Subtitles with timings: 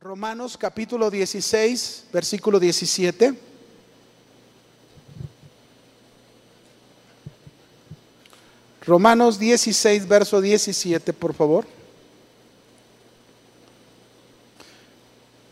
[0.00, 3.34] Romanos capítulo 16, versículo 17.
[8.86, 11.66] Romanos 16, verso 17, por favor.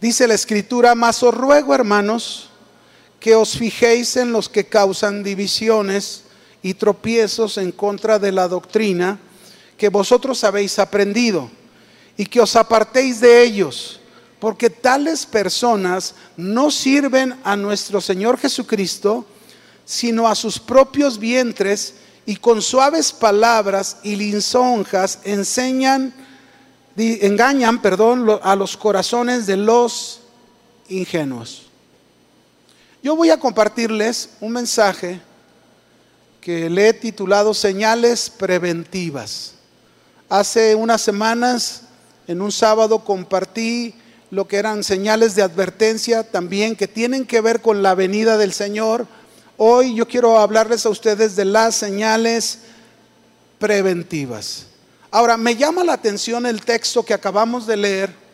[0.01, 2.49] Dice la escritura, mas os ruego, hermanos,
[3.19, 6.23] que os fijéis en los que causan divisiones
[6.63, 9.19] y tropiezos en contra de la doctrina
[9.77, 11.51] que vosotros habéis aprendido,
[12.17, 14.01] y que os apartéis de ellos,
[14.39, 19.25] porque tales personas no sirven a nuestro Señor Jesucristo,
[19.85, 21.95] sino a sus propios vientres,
[22.27, 26.13] y con suaves palabras y lisonjas enseñan,
[26.97, 30.23] engañan, perdón, a los corazones de los
[30.89, 31.67] ingenuos.
[33.01, 35.21] Yo voy a compartirles un mensaje
[36.41, 39.55] que le he titulado Señales Preventivas.
[40.29, 41.83] Hace unas semanas,
[42.27, 43.95] en un sábado, compartí
[44.31, 48.53] lo que eran señales de advertencia también que tienen que ver con la venida del
[48.53, 49.07] Señor.
[49.57, 52.59] Hoy yo quiero hablarles a ustedes de las señales
[53.59, 54.67] preventivas.
[55.11, 58.27] Ahora, me llama la atención el texto que acabamos de leer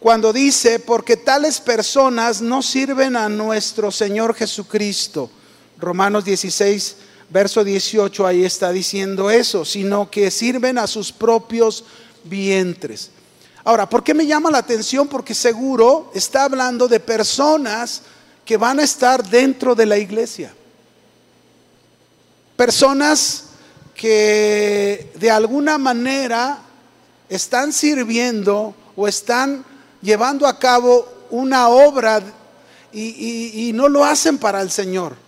[0.00, 5.30] cuando dice, porque tales personas no sirven a nuestro Señor Jesucristo.
[5.78, 6.96] Romanos 16,
[7.30, 11.84] verso 18, ahí está diciendo eso, sino que sirven a sus propios
[12.24, 13.10] vientres.
[13.64, 15.08] Ahora, ¿por qué me llama la atención?
[15.08, 18.02] Porque seguro está hablando de personas
[18.44, 20.52] que van a estar dentro de la iglesia.
[22.56, 23.44] Personas
[23.94, 26.58] que de alguna manera
[27.28, 29.64] están sirviendo o están
[30.00, 32.20] llevando a cabo una obra
[32.92, 35.22] y, y no lo hacen para el Señor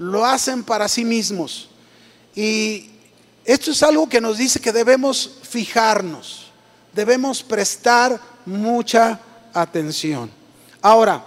[0.00, 1.68] lo hacen para sí mismos.
[2.34, 2.90] Y
[3.44, 6.49] esto es algo que nos dice que debemos fijarnos,
[6.92, 9.20] debemos prestar mucha
[9.52, 10.30] atención.
[10.82, 11.24] Ahora,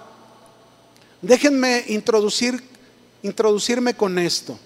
[1.21, 2.63] déjenme introducir,
[3.21, 4.57] introducirme con esto.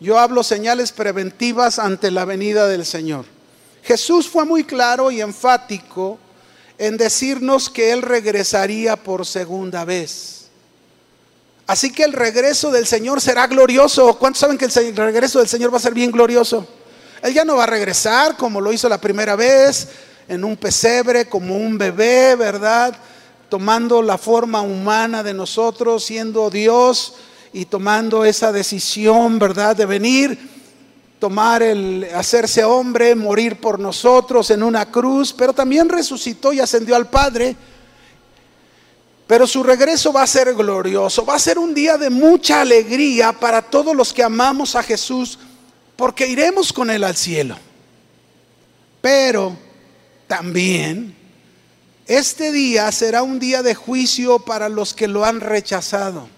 [0.00, 3.24] Yo hablo señales preventivas ante la venida del Señor.
[3.82, 6.18] Jesús fue muy claro y enfático
[6.76, 10.46] en decirnos que Él regresaría por segunda vez.
[11.66, 14.18] Así que el regreso del Señor será glorioso.
[14.18, 16.66] ¿Cuántos saben que el regreso del Señor va a ser bien glorioso?
[17.22, 19.88] Él ya no va a regresar como lo hizo la primera vez,
[20.28, 22.96] en un pesebre, como un bebé, ¿verdad?
[23.48, 27.14] Tomando la forma humana de nosotros, siendo Dios
[27.52, 29.74] y tomando esa decisión, ¿verdad?
[29.74, 30.38] De venir,
[31.18, 36.94] tomar el hacerse hombre, morir por nosotros en una cruz, pero también resucitó y ascendió
[36.94, 37.56] al Padre
[39.28, 43.30] pero su regreso va a ser glorioso, va a ser un día de mucha alegría
[43.30, 45.38] para todos los que amamos a Jesús,
[45.98, 47.58] porque iremos con Él al cielo.
[49.00, 49.56] Pero
[50.28, 51.12] también
[52.06, 56.28] este día será un día de juicio para los que lo han rechazado.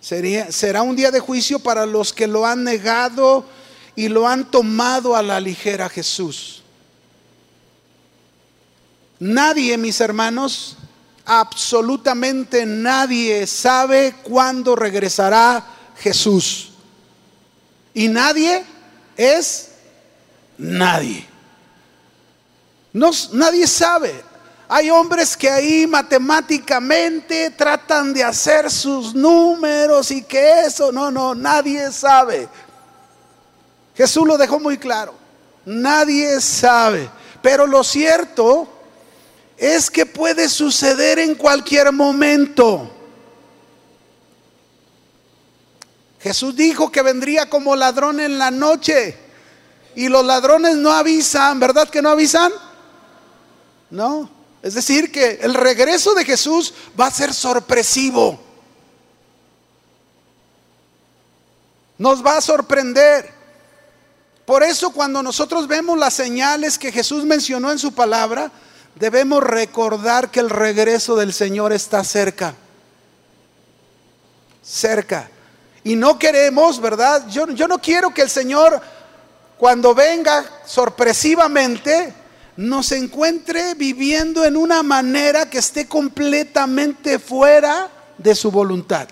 [0.00, 3.44] Sería, será un día de juicio para los que lo han negado
[3.94, 6.62] y lo han tomado a la ligera Jesús.
[9.18, 10.78] Nadie, mis hermanos,
[11.26, 15.62] absolutamente nadie sabe cuándo regresará
[15.98, 16.70] Jesús.
[17.96, 18.62] Y nadie
[19.16, 19.68] es
[20.58, 21.26] nadie.
[22.92, 24.22] No, nadie sabe.
[24.68, 31.34] Hay hombres que ahí matemáticamente tratan de hacer sus números y que eso, no, no,
[31.34, 32.46] nadie sabe.
[33.94, 35.14] Jesús lo dejó muy claro.
[35.64, 37.08] Nadie sabe.
[37.40, 38.68] Pero lo cierto
[39.56, 42.90] es que puede suceder en cualquier momento.
[46.26, 49.16] Jesús dijo que vendría como ladrón en la noche
[49.94, 52.50] y los ladrones no avisan, ¿verdad que no avisan?
[53.90, 54.28] No,
[54.60, 58.40] es decir, que el regreso de Jesús va a ser sorpresivo.
[61.96, 63.32] Nos va a sorprender.
[64.44, 68.50] Por eso cuando nosotros vemos las señales que Jesús mencionó en su palabra,
[68.96, 72.56] debemos recordar que el regreso del Señor está cerca.
[74.64, 75.30] Cerca.
[75.86, 77.28] Y no queremos, ¿verdad?
[77.28, 78.80] Yo, no quiero que el Señor,
[79.56, 82.12] cuando venga sorpresivamente,
[82.56, 87.88] nos encuentre viviendo en una manera que esté completamente fuera
[88.18, 89.06] de su voluntad.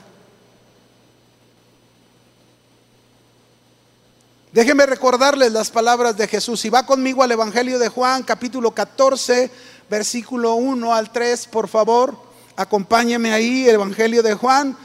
[4.51, 6.59] Déjenme recordarles las palabras de Jesús.
[6.61, 9.49] Si va conmigo al Evangelio de Juan, capítulo 14,
[9.89, 12.19] versículo 1 al 3, por favor.
[12.57, 14.77] Acompáñeme ahí, el Evangelio de Juan,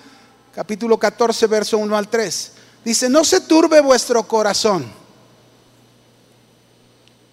[0.54, 2.51] capítulo 14, verso 1 al 3.
[2.84, 4.92] Dice, no se turbe vuestro corazón.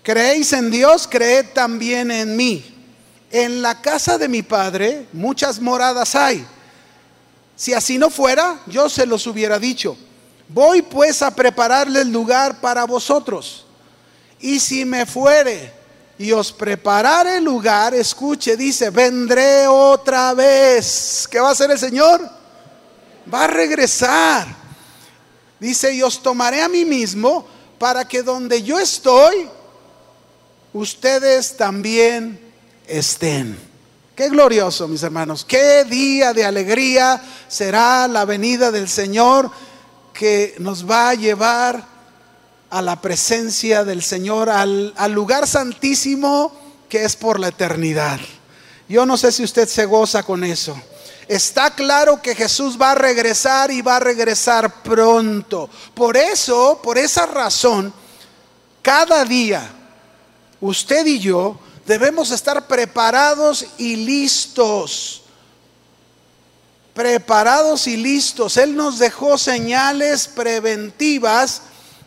[0.02, 1.08] ¿Creéis en Dios?
[1.10, 2.72] Creed también en mí.
[3.32, 6.46] en la casa de mi padre muchas moradas hay.
[7.56, 9.96] Si así no fuera, yo se los hubiera dicho.
[10.48, 13.66] Voy pues a prepararles lugar para vosotros.
[14.38, 15.72] Y si me fuere
[16.18, 21.26] y os preparare lugar, escuche, dice, vendré otra vez.
[21.30, 22.35] ¿Qué va a hacer el Señor?
[23.32, 24.46] Va a regresar.
[25.58, 27.46] Dice, y os tomaré a mí mismo
[27.78, 29.48] para que donde yo estoy,
[30.72, 32.38] ustedes también
[32.86, 33.58] estén.
[34.14, 35.44] Qué glorioso, mis hermanos.
[35.44, 39.50] Qué día de alegría será la venida del Señor
[40.12, 41.84] que nos va a llevar
[42.70, 46.52] a la presencia del Señor, al, al, lugar santísimo
[46.88, 48.18] que es por la eternidad.
[48.88, 50.80] Yo no sé si usted se goza con eso.
[51.28, 55.68] Está claro que Jesús va a regresar y va a regresar pronto.
[55.92, 57.92] Por eso, por esa razón,
[58.80, 59.68] cada día
[60.60, 65.22] usted y yo debemos estar preparados y listos.
[66.94, 68.56] Preparados y listos.
[68.56, 71.62] Él nos dejó señales preventivas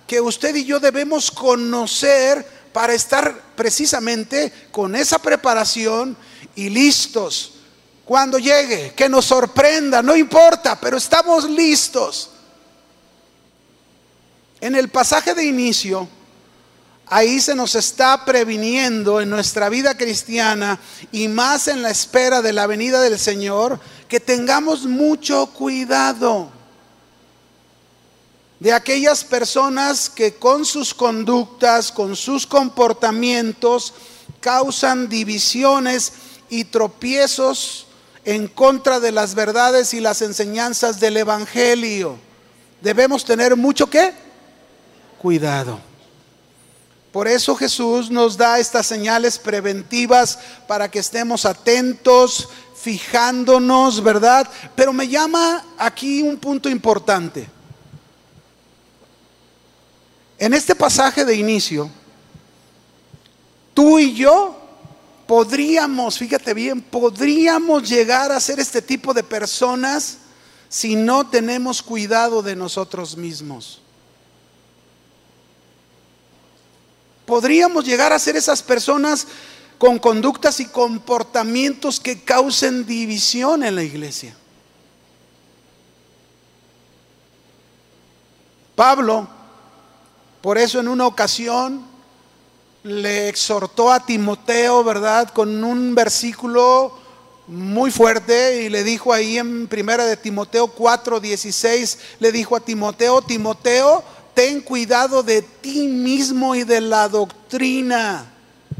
[0.07, 6.15] que usted y yo debemos conocer para estar precisamente con esa preparación
[6.55, 7.58] y listos
[8.09, 12.31] cuando llegue, que nos sorprenda, no importa, pero estamos listos.
[14.59, 16.09] En el pasaje de inicio,
[17.05, 20.79] ahí se nos está previniendo en nuestra vida cristiana
[21.11, 26.49] y más en la espera de la venida del Señor, que tengamos mucho cuidado
[28.59, 33.93] de aquellas personas que con sus conductas, con sus comportamientos,
[34.39, 36.11] causan divisiones
[36.49, 37.85] y tropiezos
[38.29, 42.19] en contra de las verdades y las enseñanzas del Evangelio.
[42.79, 44.13] Debemos tener mucho que
[45.17, 45.79] cuidado.
[47.11, 50.37] Por eso Jesús nos da estas señales preventivas
[50.67, 52.49] para que estemos atentos,
[52.79, 54.47] fijándonos, ¿verdad?
[54.75, 57.49] Pero me llama aquí un punto importante.
[60.37, 61.89] En este pasaje de inicio,
[63.73, 64.58] tú y yo
[65.29, 70.17] podríamos, fíjate bien, podríamos llegar a ser este tipo de personas
[70.69, 73.79] si no tenemos cuidado de nosotros mismos.
[77.27, 79.27] Podríamos llegar a ser esas personas
[79.77, 84.35] con conductas y comportamientos que causen división en la iglesia.
[88.73, 89.27] Pablo,
[90.41, 91.88] por eso en una ocasión,
[92.83, 95.29] le exhortó a Timoteo, ¿verdad?
[95.29, 96.97] Con un versículo
[97.47, 103.21] muy fuerte y le dijo ahí en primera de Timoteo 4:16, le dijo a Timoteo,
[103.21, 104.03] Timoteo,
[104.33, 108.31] ten cuidado de ti mismo y de la doctrina,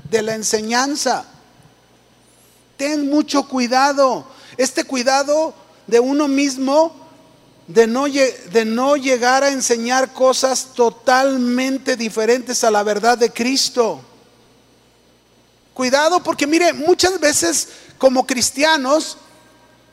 [0.09, 1.25] de la enseñanza.
[2.77, 4.25] Ten mucho cuidado.
[4.55, 5.53] Este cuidado
[5.87, 7.08] de uno mismo
[7.69, 14.01] de no, de no llegar a enseñar cosas totalmente diferentes a la verdad de Cristo.
[15.75, 17.67] Cuidado porque mire, muchas veces
[17.99, 19.17] como cristianos,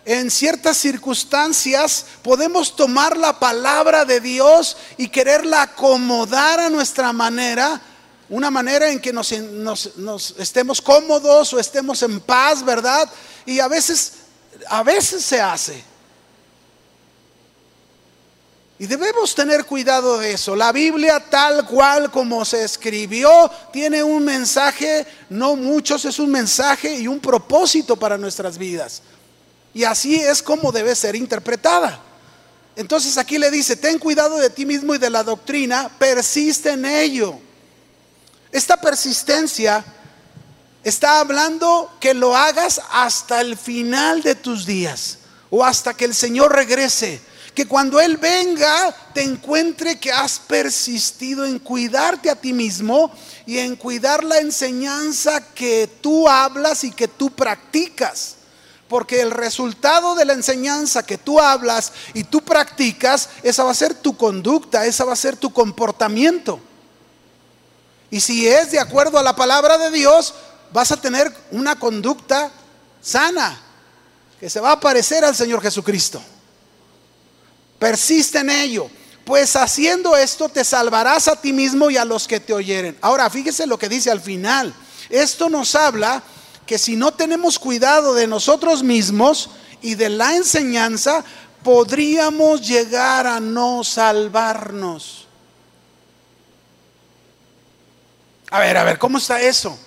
[0.06, 7.82] en ciertas circunstancias podemos tomar la palabra de Dios y quererla acomodar a nuestra manera,
[8.30, 9.32] una manera en que nos,
[9.96, 13.06] nos, estemos cómodos o estemos en paz, ¿verdad?
[13.44, 14.12] Y a veces,
[14.66, 15.95] a veces se hace.
[18.78, 20.54] Y debemos tener cuidado de eso.
[20.54, 26.94] La Biblia tal cual como se escribió tiene un mensaje, no muchos, es un mensaje
[26.94, 29.02] y un propósito para nuestras vidas.
[29.72, 32.02] Y así es como debe ser interpretada.
[32.76, 36.84] Entonces aquí le dice, ten cuidado de ti mismo y de la doctrina, persiste en
[36.84, 37.38] ello.
[38.52, 39.82] Esta persistencia
[40.84, 45.18] está hablando que lo hagas hasta el final de tus días
[45.48, 47.22] o hasta que el Señor regrese
[47.56, 53.10] que cuando Él venga te encuentre que has persistido en cuidarte a ti mismo
[53.46, 58.34] y en cuidar la enseñanza que tú hablas y que tú practicas.
[58.88, 63.74] Porque el resultado de la enseñanza que tú hablas y tú practicas, esa va a
[63.74, 66.60] ser tu conducta, esa va a ser tu comportamiento.
[68.10, 70.34] Y si es de acuerdo a la palabra de Dios,
[70.74, 72.50] vas a tener una conducta
[73.00, 73.58] sana,
[74.38, 76.22] que se va a parecer al Señor Jesucristo.
[77.78, 78.90] Persiste en ello,
[79.24, 82.96] pues haciendo esto te salvarás a ti mismo y a los que te oyeren.
[83.00, 84.74] Ahora, fíjese lo que dice al final.
[85.10, 86.22] Esto nos habla
[86.66, 89.50] que si no tenemos cuidado de nosotros mismos
[89.82, 91.24] y de la enseñanza,
[91.62, 95.26] podríamos llegar a no salvarnos.
[98.50, 99.78] A ver, a ver, ¿cómo está eso?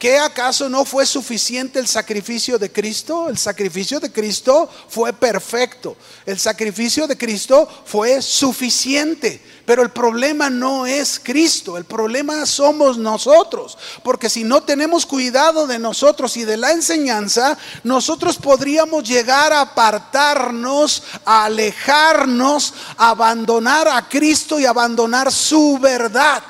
[0.00, 3.28] ¿Qué acaso no fue suficiente el sacrificio de Cristo?
[3.28, 5.94] El sacrificio de Cristo fue perfecto.
[6.24, 9.42] El sacrificio de Cristo fue suficiente.
[9.66, 13.76] Pero el problema no es Cristo, el problema somos nosotros.
[14.02, 19.60] Porque si no tenemos cuidado de nosotros y de la enseñanza, nosotros podríamos llegar a
[19.60, 26.42] apartarnos, a alejarnos, abandonar a Cristo y abandonar su verdad.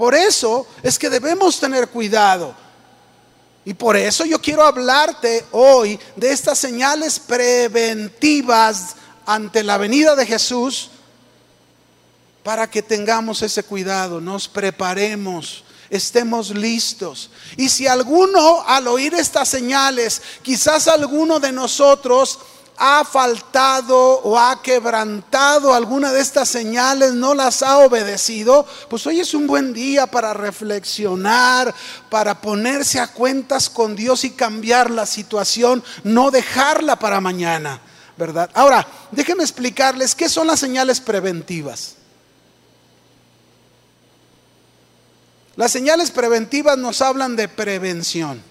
[0.00, 2.54] Por eso es que debemos tener cuidado.
[3.66, 10.24] Y por eso yo quiero hablarte hoy de estas señales preventivas ante la venida de
[10.24, 10.88] Jesús
[12.42, 17.28] para que tengamos ese cuidado, nos preparemos, estemos listos.
[17.58, 22.38] Y si alguno al oír estas señales, quizás alguno de nosotros
[22.82, 29.20] ha faltado o ha quebrantado alguna de estas señales, no las ha obedecido, pues hoy
[29.20, 31.74] es un buen día para reflexionar,
[32.08, 37.82] para ponerse a cuentas con Dios y cambiar la situación, no dejarla para mañana,
[38.16, 38.48] ¿verdad?
[38.54, 41.96] Ahora, déjenme explicarles qué son las señales preventivas.
[45.54, 48.42] Las señales preventivas nos hablan de prevención,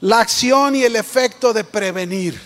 [0.00, 2.40] la acción y el efecto de prevenir.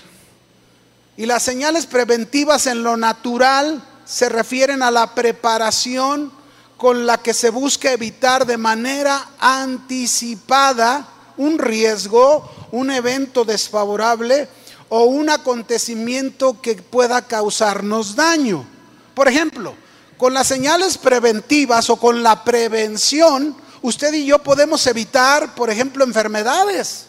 [1.17, 6.33] Y las señales preventivas en lo natural se refieren a la preparación
[6.77, 11.07] con la que se busca evitar de manera anticipada
[11.37, 14.49] un riesgo, un evento desfavorable
[14.89, 18.67] o un acontecimiento que pueda causarnos daño.
[19.15, 19.75] Por ejemplo,
[20.17, 26.05] con las señales preventivas o con la prevención, usted y yo podemos evitar, por ejemplo,
[26.05, 27.07] enfermedades.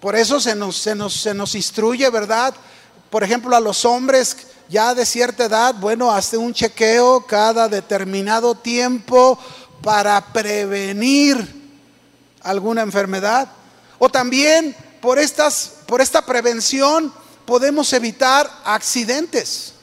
[0.00, 2.54] Por eso se nos, se nos, se nos instruye, ¿verdad?
[3.10, 4.36] Por ejemplo, a los hombres
[4.68, 9.38] ya de cierta edad, bueno, hace un chequeo cada determinado tiempo
[9.82, 11.60] para prevenir
[12.42, 13.48] alguna enfermedad.
[13.98, 17.12] O también por, estas, por esta prevención
[17.44, 19.74] podemos evitar accidentes.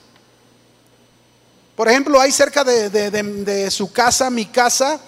[1.75, 4.99] Por ejemplo, hay cerca de, de, su casa, mi casa,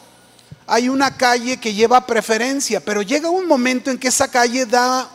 [0.70, 5.10] hay una calle que lleva preferencia, pero llega un momento en que esa calle da,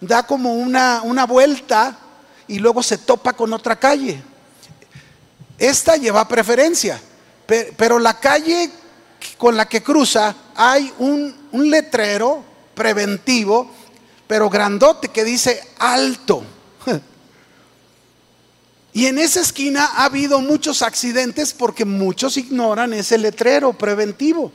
[0.00, 1.98] da como una, una vuelta
[2.48, 4.22] y luego se topa con otra calle.
[5.58, 6.98] Esta lleva preferencia,
[7.76, 8.70] pero la calle
[9.36, 12.42] con la que cruza hay un, un letrero
[12.74, 13.70] preventivo,
[14.26, 16.42] pero grandote que dice alto.
[18.92, 24.50] Y en esa esquina ha habido muchos accidentes porque muchos ignoran ese letrero preventivo.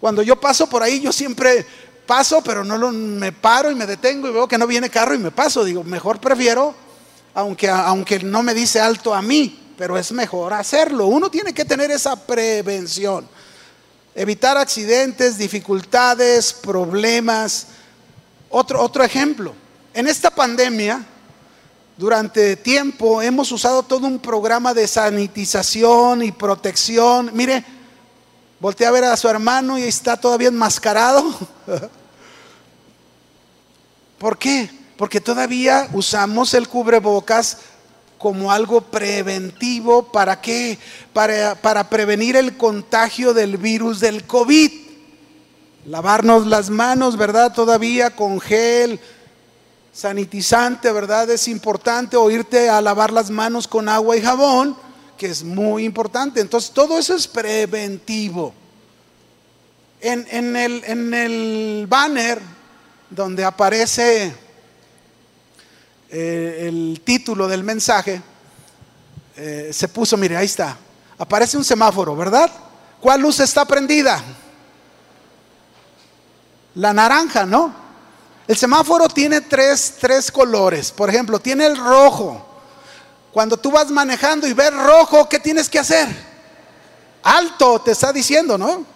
[0.00, 1.66] Cuando yo paso por ahí, yo siempre
[2.06, 5.14] paso, pero no lo, me paro y me detengo y veo que no viene carro
[5.14, 5.64] y me paso.
[5.64, 6.74] Digo, mejor prefiero,
[7.34, 11.06] aunque, aunque no me dice alto a mí, pero es mejor hacerlo.
[11.06, 13.28] Uno tiene que tener esa prevención.
[14.14, 17.66] Evitar accidentes, dificultades, problemas.
[18.48, 19.54] Otro, otro ejemplo.
[19.92, 21.04] En esta pandemia,
[21.96, 27.30] durante tiempo hemos usado todo un programa de sanitización y protección.
[27.32, 27.64] Mire,
[28.58, 31.22] Voltea a ver a su hermano y está todavía enmascarado.
[34.18, 34.70] ¿Por qué?
[34.96, 37.58] Porque todavía usamos el cubrebocas
[38.16, 40.10] como algo preventivo.
[40.10, 40.78] ¿Para qué?
[41.12, 44.72] Para, para prevenir el contagio del virus del COVID.
[45.84, 47.52] Lavarnos las manos, ¿verdad?
[47.52, 48.98] Todavía con gel,
[49.92, 51.28] sanitizante, ¿verdad?
[51.28, 54.85] Es importante oírte a lavar las manos con agua y jabón
[55.16, 56.40] que es muy importante.
[56.40, 58.54] Entonces, todo eso es preventivo.
[60.00, 62.40] En, el, banner
[63.10, 64.32] donde aparece
[66.10, 68.20] eh, el título del mensaje,
[69.36, 70.76] eh, se puso, mire, ahí está,
[71.18, 72.50] aparece un semáforo, ¿verdad?
[73.00, 74.22] ¿Cuál luz está prendida?
[76.74, 77.74] La naranja, ¿no?
[78.46, 80.92] El semáforo tiene tres, tres colores.
[80.92, 82.55] Por ejemplo, tiene el rojo,
[83.36, 86.08] cuando tú vas manejando y ves rojo, ¿qué tienes que hacer?
[87.22, 88.86] Alto, te está diciendo, ¿no?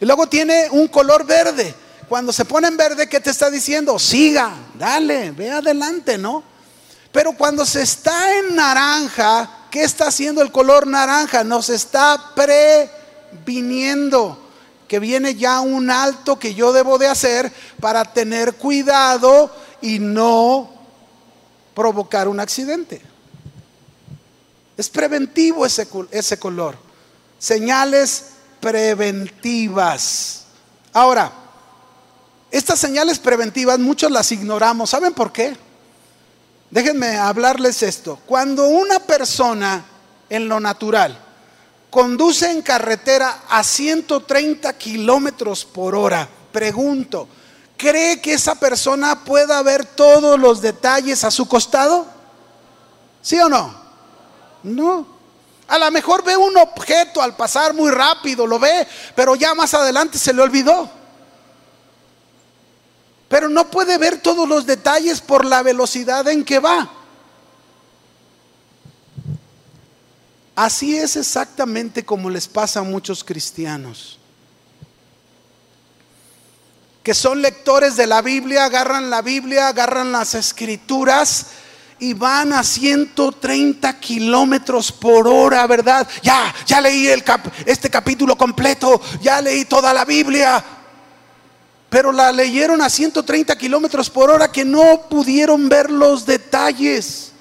[0.00, 1.72] Y luego tiene un color verde.
[2.08, 4.00] Cuando se pone en verde, ¿qué te está diciendo?
[4.00, 6.42] Siga, dale, ve adelante, ¿no?
[7.12, 11.44] Pero cuando se está en naranja, ¿qué está haciendo el color naranja?
[11.44, 14.44] Nos está previniendo
[14.88, 20.68] que viene ya un alto que yo debo de hacer para tener cuidado y no
[21.76, 23.11] provocar un accidente.
[24.76, 26.76] Es preventivo ese, ese color.
[27.38, 28.24] Señales
[28.60, 30.44] preventivas.
[30.92, 31.32] Ahora,
[32.50, 34.90] estas señales preventivas muchos las ignoramos.
[34.90, 35.56] ¿Saben por qué?
[36.70, 38.18] Déjenme hablarles esto.
[38.24, 39.84] Cuando una persona
[40.30, 41.18] en lo natural,
[41.90, 47.28] conduce en carretera a 130 kilómetros por hora, pregunto,
[47.76, 52.06] ¿cree que esa persona pueda ver todos los detalles a su costado?
[53.20, 53.81] ¿Sí o no?
[54.62, 55.06] No.
[55.68, 59.72] A lo mejor ve un objeto al pasar muy rápido, lo ve, pero ya más
[59.74, 60.90] adelante se le olvidó.
[63.28, 66.90] Pero no puede ver todos los detalles por la velocidad en que va.
[70.54, 74.18] Así es exactamente como les pasa a muchos cristianos,
[77.02, 81.46] que son lectores de la Biblia, agarran la Biblia, agarran las escrituras
[81.98, 86.06] y van a 130 kilómetros por hora, ¿verdad?
[86.22, 87.08] Ya, ya leí
[87.66, 90.64] este capítulo completo, ya leí toda la Biblia,
[91.88, 97.32] pero la leyeron a 130 kilómetros por hora que no pudieron ver los detalles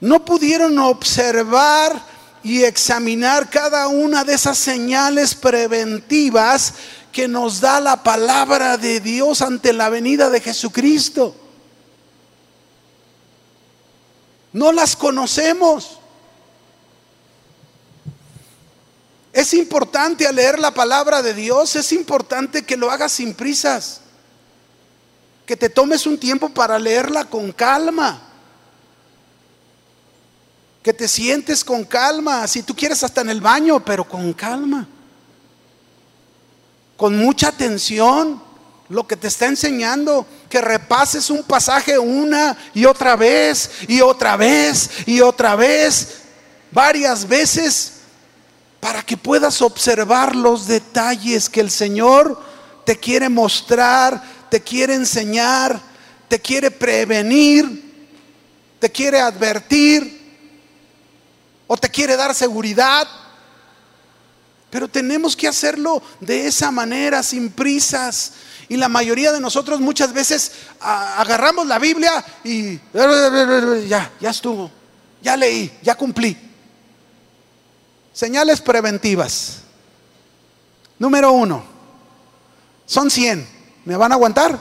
[0.00, 2.00] no pudieron observar
[2.42, 6.74] y examinar cada una de esas señales preventivas
[7.10, 11.34] que nos da la palabra de Dios ante la venida de Jesucristo.
[14.58, 16.00] No las conocemos.
[19.32, 24.00] Es importante al leer la palabra de Dios, es importante que lo hagas sin prisas,
[25.46, 28.20] que te tomes un tiempo para leerla con calma.
[30.82, 34.88] Que te sientes con calma, si tú quieres hasta en el baño, pero con calma,
[36.96, 38.42] con mucha atención,
[38.88, 44.36] lo que te está enseñando, que repases un pasaje una y otra vez, y otra
[44.36, 46.18] vez, y otra vez,
[46.70, 47.92] varias veces,
[48.80, 52.40] para que puedas observar los detalles que el Señor
[52.84, 55.80] te quiere mostrar, te quiere enseñar,
[56.28, 57.88] te quiere prevenir,
[58.78, 60.18] te quiere advertir
[61.66, 63.06] o te quiere dar seguridad.
[64.70, 68.32] Pero tenemos que hacerlo de esa manera, sin prisas.
[68.68, 72.78] Y la mayoría de nosotros muchas veces agarramos la Biblia y
[73.86, 74.70] ya, ya estuvo,
[75.22, 76.36] ya leí, ya cumplí.
[78.12, 79.58] Señales preventivas.
[80.98, 81.64] Número uno,
[82.84, 83.58] son 100.
[83.84, 84.58] ¿Me van a aguantar?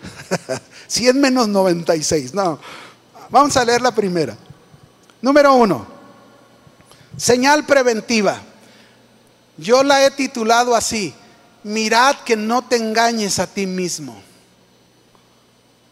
[0.86, 2.32] 100 menos 96.
[2.32, 2.58] No,
[3.28, 4.36] vamos a leer la primera.
[5.20, 5.92] Número uno,
[7.16, 8.40] Señal preventiva.
[9.56, 11.14] Yo la he titulado así,
[11.64, 14.20] mirad que no te engañes a ti mismo.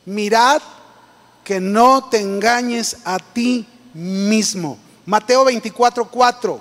[0.04, 0.62] Mirad
[1.44, 4.78] que no te engañes a ti mismo.
[5.06, 6.60] Mateo 24, 4.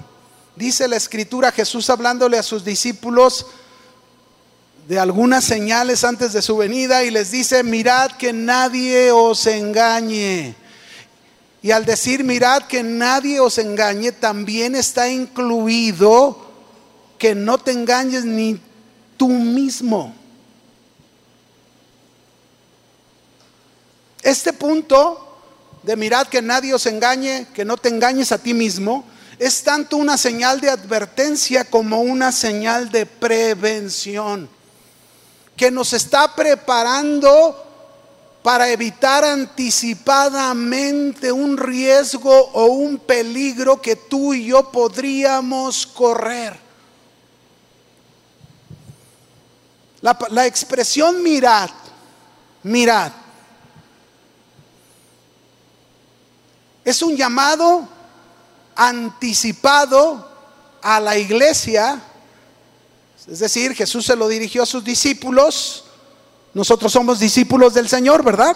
[0.56, 3.46] Dice la escritura Jesús hablándole a sus discípulos
[4.88, 10.56] de algunas señales antes de su venida y les dice, mirad que nadie os engañe.
[11.62, 16.50] Y al decir, mirad que nadie os engañe, también está incluido
[17.20, 18.60] que no te engañes ni
[19.20, 20.16] tú mismo.
[24.24, 25.28] Este punto
[25.84, 29.04] de mirad que nadie os engañe, que no te engañes a ti mismo,
[29.38, 34.48] es tanto una señal de advertencia como una señal de prevención,
[35.58, 37.66] que nos está preparando
[38.42, 46.69] para evitar anticipadamente un riesgo o un peligro que tú y yo podríamos correr.
[50.02, 51.70] La, expresión mirad,
[52.64, 53.12] mirad,
[56.86, 57.88] es un llamado
[58.76, 60.26] anticipado
[60.82, 62.02] a la iglesia,
[63.28, 65.84] es decir, Jesús se lo dirigió a sus discípulos,
[66.54, 68.56] nosotros somos discípulos del Señor, ¿verdad?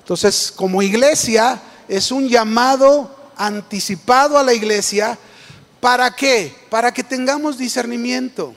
[0.00, 5.18] Entonces, como iglesia, es un llamado anticipado a la iglesia.
[5.80, 6.54] ¿Para qué?
[6.68, 8.54] Para que tengamos discernimiento.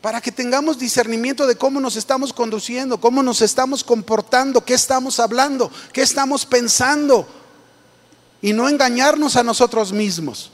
[0.00, 5.18] Para que tengamos discernimiento de cómo nos estamos conduciendo, cómo nos estamos comportando, qué estamos
[5.18, 7.26] hablando, qué estamos pensando.
[8.40, 10.52] Y no engañarnos a nosotros mismos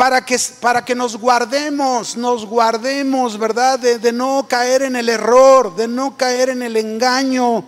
[0.00, 3.78] para que, para que nos guardemos, nos guardemos, ¿verdad?
[3.78, 7.62] De, de, no caer en el error, de no caer en el engaño.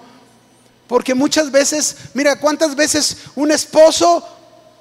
[0.86, 4.26] Porque muchas veces, mira, cuántas veces un esposo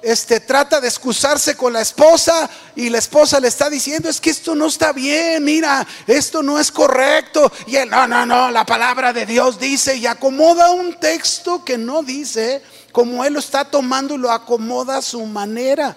[0.02, 4.30] este, trata de excusarse con la esposa y la esposa le está diciendo, es que
[4.30, 7.50] esto no está bien, mira, esto no es correcto.
[7.66, 11.78] Y él, no, no, no, la palabra de Dios dice y acomoda un texto que
[11.78, 15.96] no dice, como él lo está tomando y lo acomoda a su manera.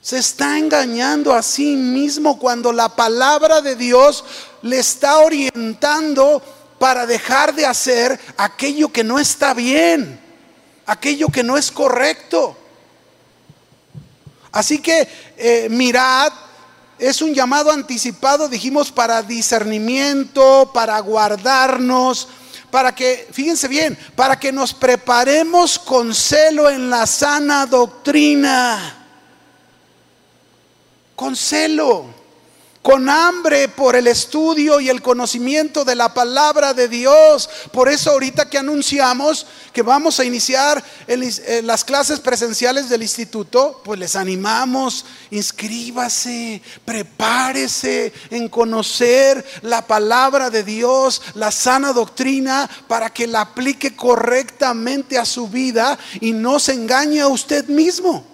[0.00, 4.24] Se está engañando a sí mismo cuando la palabra de Dios
[4.62, 6.42] le está orientando
[6.78, 10.20] para dejar de hacer aquello que no está bien,
[10.86, 12.56] aquello que no es correcto.
[14.52, 16.32] Así que eh, mirad,
[16.98, 22.28] es un llamado anticipado, dijimos, para discernimiento, para guardarnos,
[22.70, 29.06] para que, fíjense bien, para que nos preparemos con celo en la sana doctrina.
[31.16, 32.23] Con celo
[32.84, 37.48] con hambre por el estudio y el conocimiento de la palabra de Dios.
[37.72, 43.80] Por eso ahorita que anunciamos que vamos a iniciar eh, las clases presenciales del instituto,
[43.82, 53.08] pues les animamos, inscríbase, prepárese en conocer la palabra de Dios, la sana doctrina, para
[53.08, 58.33] que la aplique correctamente a su vida y no se engañe a usted mismo.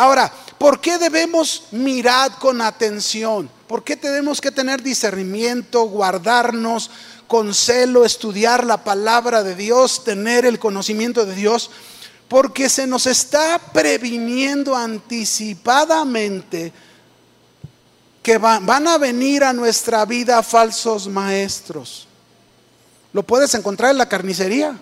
[0.00, 3.50] Ahora, ¿por qué debemos mirar con atención?
[3.66, 6.90] ¿Por qué tenemos que tener discernimiento, guardarnos
[7.28, 11.70] con celo, estudiar la palabra de Dios, tener el conocimiento de Dios?
[12.28, 16.72] Porque se nos está previniendo anticipadamente
[18.22, 22.08] que van a venir a nuestra vida falsos maestros.
[23.12, 24.80] Lo puedes encontrar en la carnicería.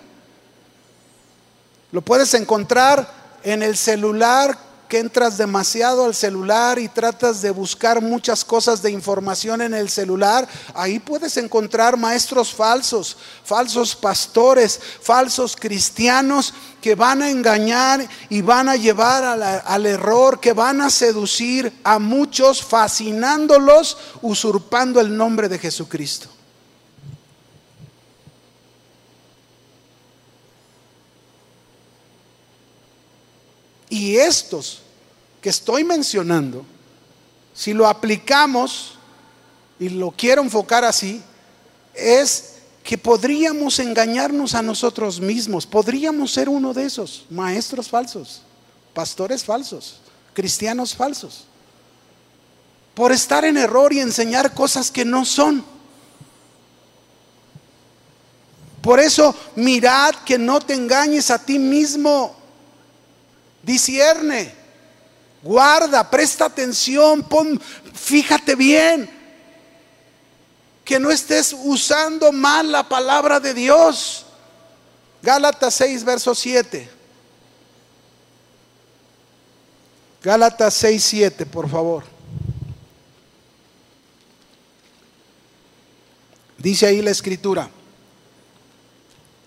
[1.91, 8.01] Lo puedes encontrar en el celular que entras demasiado al celular y tratas de buscar
[8.01, 15.55] muchas cosas de información en el celular, ahí puedes encontrar maestros falsos, falsos pastores, falsos
[15.55, 21.71] cristianos que van a engañar y van a llevar al, error, que van a seducir
[21.83, 26.38] a muchos, fascinándolos, usurpando el nombre de Jesucristo.
[33.89, 34.81] Y estos
[35.41, 36.63] que estoy mencionando,
[37.53, 38.93] si lo aplicamos,
[39.79, 41.21] y lo quiero enfocar así,
[41.93, 48.41] es que podríamos engañarnos a nosotros mismos, podríamos ser uno de esos maestros falsos,
[48.93, 49.99] pastores falsos,
[50.33, 51.45] cristianos falsos,
[52.93, 55.63] por estar en error y enseñar cosas que no son.
[58.81, 62.35] Por eso, mirad que no te engañes a ti mismo.
[63.63, 64.53] Discierne,
[65.41, 67.59] guarda, presta atención, pon,
[67.93, 69.09] fíjate bien,
[70.83, 74.25] que no estés usando mal la palabra de Dios.
[75.21, 76.89] Gálatas 6, verso 7.
[80.23, 82.03] Gálatas 6, 7, por favor.
[86.57, 87.69] Dice ahí la escritura.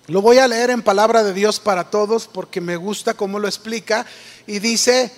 [0.09, 3.47] Lo voy a leer en palabra de Dios para todos porque me gusta cómo lo
[3.47, 4.05] explica.
[4.47, 5.13] Y dice,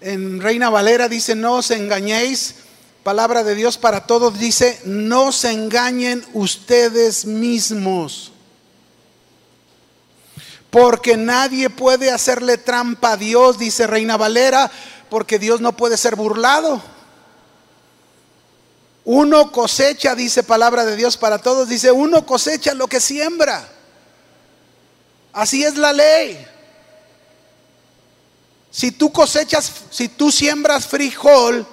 [0.00, 2.54] en Reina Valera dice, no os engañéis.
[3.02, 8.32] Palabra de Dios para todos dice, no se engañen ustedes mismos.
[10.70, 14.70] Porque nadie puede hacerle trampa a Dios, dice Reina Valera,
[15.10, 16.80] porque Dios no puede ser burlado.
[19.04, 23.68] Uno cosecha, dice palabra de Dios para todos, dice, uno cosecha lo que siembra.
[25.32, 26.46] Así es la ley.
[28.70, 31.66] Si tú cosechas, si tú siembras frijol,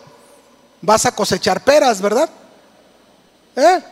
[0.82, 2.30] vas a cosechar peras, ¿verdad?
[3.56, 3.84] ¿Eh?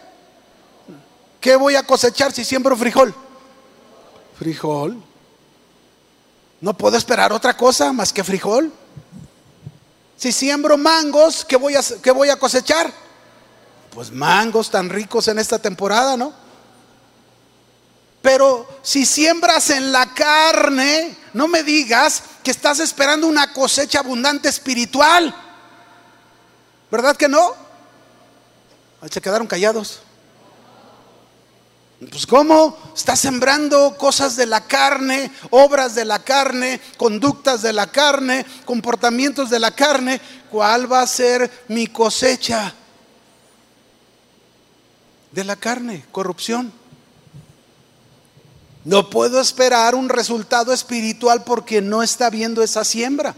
[1.39, 3.13] ¿Qué voy a cosechar si siembro frijol?
[4.37, 5.01] Frijol.
[6.59, 8.71] No puedo esperar otra cosa más que frijol.
[10.17, 12.91] Si siembro mangos, ¿qué voy a, qué voy a cosechar?
[13.93, 16.33] Pues mangos tan ricos en esta temporada, ¿no?
[18.21, 24.49] Pero si siembras en la carne, no me digas que estás esperando una cosecha abundante
[24.49, 25.33] espiritual.
[26.89, 27.53] ¿Verdad que no?
[29.09, 30.01] Se quedaron callados.
[31.99, 32.77] Pues ¿cómo?
[32.95, 39.49] Estás sembrando cosas de la carne, obras de la carne, conductas de la carne, comportamientos
[39.49, 40.21] de la carne.
[40.51, 42.73] ¿Cuál va a ser mi cosecha?
[45.31, 46.71] De la carne, corrupción.
[48.87, 53.35] No puedo esperar un resultado espiritual porque no está viendo esa siembra.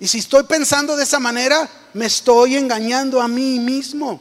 [0.00, 4.20] Y si estoy pensando de esa manera, me estoy engañando a mí mismo.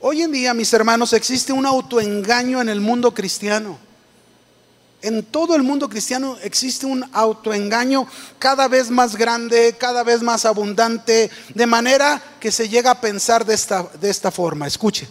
[0.00, 3.78] Hoy en día, mis hermanos, existe un autoengaño en el mundo cristiano.
[5.02, 8.06] En todo el mundo cristiano existe un autoengaño
[8.38, 13.44] cada vez más grande, cada vez más abundante, de manera que se llega a pensar
[13.44, 14.66] de esta, de esta forma.
[14.66, 15.06] Escuche.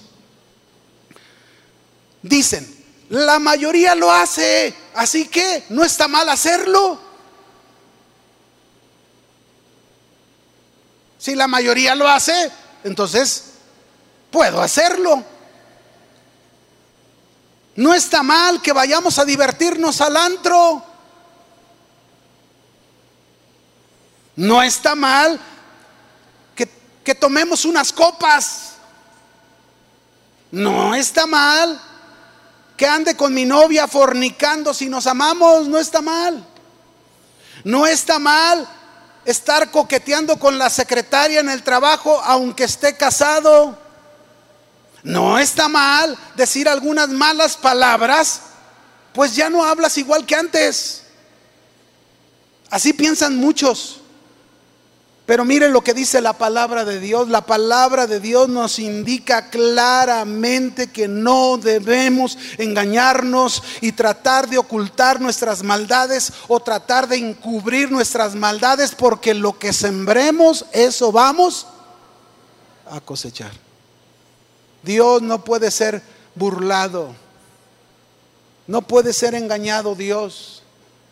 [2.26, 2.68] Dicen,
[3.10, 7.00] la mayoría lo hace, así que no está mal hacerlo.
[11.20, 12.52] Si la mayoría lo hace,
[12.84, 13.52] entonces
[14.32, 15.24] puedo hacerlo.
[17.76, 20.84] No está mal que vayamos a divertirnos al antro.
[24.36, 25.40] No está mal
[26.56, 26.68] que,
[27.04, 28.72] que tomemos unas copas.
[30.50, 31.92] No está mal
[32.78, 35.68] que ande con mi novia fornicando si nos amamos.
[35.68, 36.46] No está mal.
[37.64, 38.68] No está mal
[39.26, 43.78] estar coqueteando con la secretaria en el trabajo aunque esté casado.
[45.04, 48.42] No está mal decir algunas malas palabras,
[49.14, 51.04] pues ya no hablas igual que antes.
[52.70, 54.02] Así piensan muchos.
[55.26, 57.30] Pero miren lo que dice la palabra de Dios.
[57.30, 65.20] La palabra de Dios nos indica claramente que no debemos engañarnos y tratar de ocultar
[65.20, 71.66] nuestras maldades o tratar de encubrir nuestras maldades porque lo que sembremos, eso vamos
[72.92, 73.52] a cosechar.
[74.84, 76.04] Dios no puede ser
[76.36, 77.16] burlado.
[78.68, 80.62] No puede ser engañado Dios.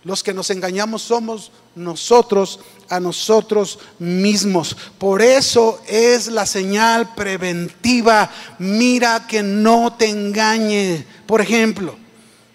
[0.04, 4.76] Los que nos engañamos somos nosotros a nosotros mismos.
[4.98, 8.30] Por eso es la señal preventiva.
[8.60, 11.06] Mira que no te engañe.
[11.26, 11.96] Por ejemplo,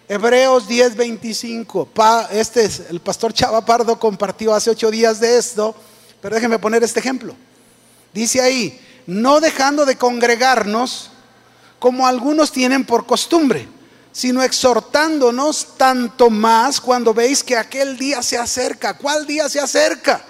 [0.07, 1.87] Hebreos 10:25.
[2.31, 5.75] Este es el pastor Chava Pardo compartió hace ocho días de esto,
[6.21, 7.35] pero déjenme poner este ejemplo.
[8.13, 11.09] Dice ahí, no dejando de congregarnos
[11.79, 13.78] como algunos tienen por costumbre
[14.11, 18.97] sino exhortándonos tanto más cuando veis que aquel día se acerca.
[18.97, 20.21] ¿Cuál día se acerca?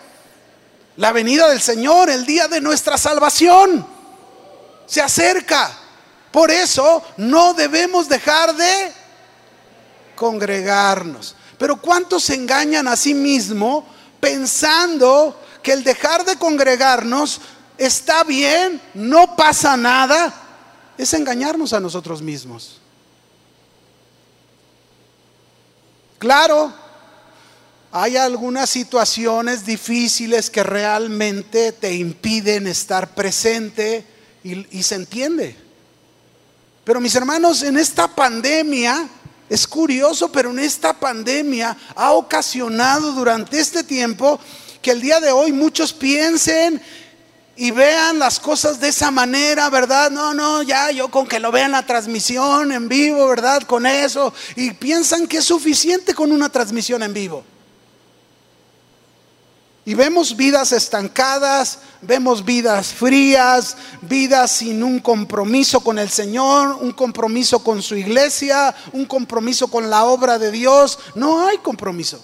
[0.97, 3.87] La venida del Señor, el día de nuestra salvación.
[4.85, 5.71] Se acerca.
[6.31, 8.93] Por eso no debemos dejar de
[10.15, 11.35] congregarnos.
[11.57, 13.87] Pero ¿cuántos se engañan a sí mismo
[14.19, 17.41] pensando que el dejar de congregarnos
[17.77, 20.33] está bien, no pasa nada?
[20.97, 22.78] Es engañarnos a nosotros mismos.
[26.19, 26.73] Claro,
[27.93, 34.05] hay algunas situaciones difíciles que realmente te impiden estar presente
[34.43, 35.55] y, se entiende.
[36.83, 39.07] Pero mis hermanos, en esta pandemia,
[39.49, 44.39] es curioso, pero en esta pandemia ha ocasionado durante este tiempo
[44.81, 46.81] que el día de hoy muchos piensen
[47.61, 50.09] y vean las cosas de esa manera, ¿verdad?
[50.09, 53.63] No, no, ya yo con que lo vean la transmisión en vivo, ¿verdad?
[53.63, 54.33] Con eso.
[54.55, 57.43] Y piensan que es suficiente con una transmisión en vivo.
[59.83, 66.93] Y vemos vidas estancadas, vemos vidas frías, vidas sin un compromiso con el Señor, un
[66.93, 70.97] compromiso con su iglesia, un compromiso con la obra de Dios.
[71.13, 72.23] No hay compromiso.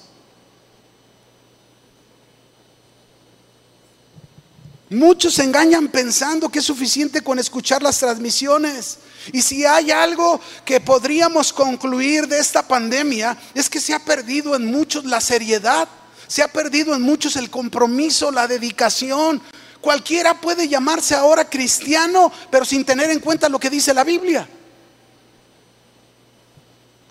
[4.96, 9.00] Muchos se engañan pensando que es suficiente con escuchar las transmisiones.
[9.34, 14.56] Y si hay algo que podríamos concluir de esta pandemia, es que se ha perdido
[14.56, 15.90] en muchos la seriedad,
[16.28, 19.42] se ha perdido en muchos el compromiso, la dedicación.
[19.82, 24.48] Cualquiera puede llamarse ahora cristiano, pero sin tener en cuenta lo que dice la Biblia.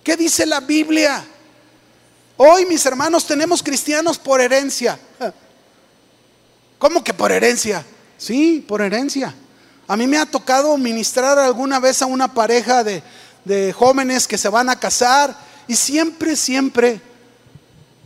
[0.02, 1.22] ¿Qué dice la Biblia?
[2.38, 4.98] Hoy, mis hermanos, tenemos cristianos por herencia.
[6.84, 7.82] ¿Cómo que por herencia?
[8.18, 9.34] Sí, por herencia.
[9.88, 13.02] A mí me ha tocado ministrar alguna vez a una pareja de,
[13.42, 15.34] de jóvenes que se van a casar
[15.66, 17.00] y siempre, siempre,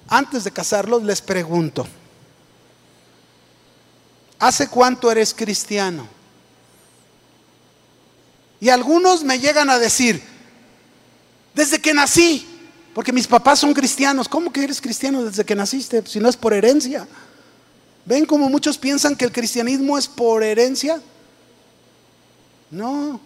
[0.07, 1.89] antes de casarlos, les pregunto,
[4.39, 6.07] ¿hace cuánto eres cristiano?
[8.61, 10.23] Y algunos me llegan a decir,
[11.53, 12.47] desde que nací,
[12.95, 16.05] porque mis papás son cristianos, ¿cómo que eres cristiano desde que naciste?
[16.07, 17.09] Si no es por herencia.
[18.09, 20.99] ¿Ven como muchos piensan que el cristianismo es por herencia?
[22.71, 23.21] No.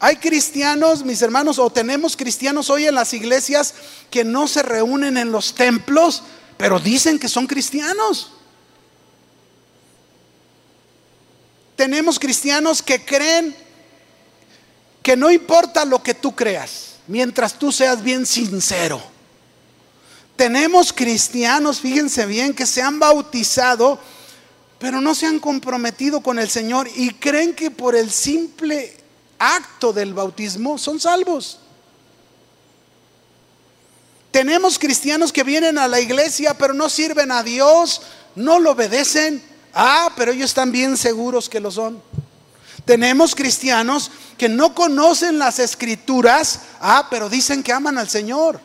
[0.00, 3.74] Hay cristianos, mis hermanos, o tenemos cristianos hoy en las iglesias
[4.10, 6.22] que no se reúnen en los templos,
[6.56, 8.32] pero dicen que son cristianos.
[11.76, 13.54] Tenemos cristianos que creen
[15.02, 19.11] que no importa lo que tú creas, mientras tú seas bien sincero.
[20.36, 23.98] Tenemos cristianos, fíjense bien, que se han bautizado,
[24.78, 28.96] pero no se han comprometido con el Señor y creen que por el simple
[29.38, 31.58] acto del bautismo son salvos.
[34.32, 38.00] Tenemos cristianos que vienen a la iglesia, pero no sirven a Dios,
[38.34, 39.42] no lo obedecen.
[39.74, 42.02] Ah, pero ellos están bien seguros que lo son.
[42.84, 48.60] Tenemos cristianos que no conocen las escrituras, ah, pero dicen que aman al Señor.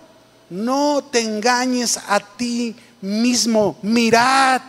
[0.49, 3.77] No te engañes a ti mismo.
[3.81, 4.61] Mirad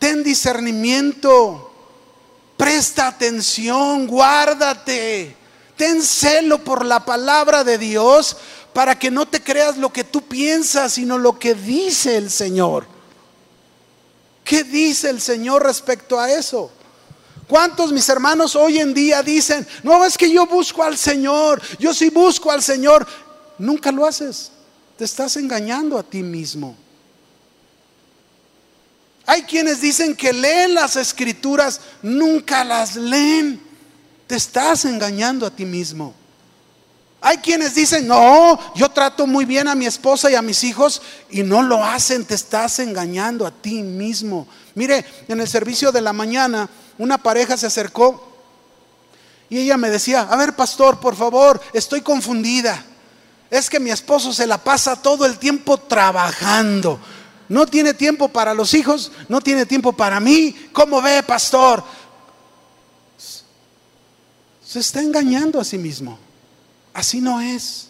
[0.00, 1.70] ten discernimiento,
[2.56, 5.36] presta atención, guárdate,
[5.76, 8.36] ten celo por la palabra de Dios
[8.72, 12.86] para que no te creas lo que tú piensas, sino lo que dice el Señor.
[14.42, 16.72] ¿Qué dice el Señor respecto a eso?
[17.46, 21.92] ¿Cuántos mis hermanos hoy en día dicen, no es que yo busco al Señor, yo
[21.92, 23.06] sí busco al Señor?
[23.60, 24.50] Nunca lo haces,
[24.96, 26.74] te estás engañando a ti mismo.
[29.26, 33.60] Hay quienes dicen que leen las escrituras, nunca las leen.
[34.26, 36.14] Te estás engañando a ti mismo.
[37.20, 41.02] Hay quienes dicen, no, yo trato muy bien a mi esposa y a mis hijos
[41.28, 44.48] y no lo hacen, te estás engañando a ti mismo.
[44.74, 48.26] Mire, en el servicio de la mañana una pareja se acercó
[49.50, 52.86] y ella me decía, a ver pastor, por favor, estoy confundida.
[53.50, 57.00] Es que mi esposo se la pasa todo el tiempo trabajando.
[57.48, 60.54] No tiene tiempo para los hijos, no tiene tiempo para mí.
[60.72, 61.82] ¿Cómo ve, pastor?
[64.64, 66.16] Se está engañando a sí mismo.
[66.94, 67.88] Así no es.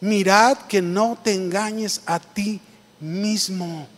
[0.00, 2.60] Mirad que no te engañes a ti
[3.00, 3.88] mismo.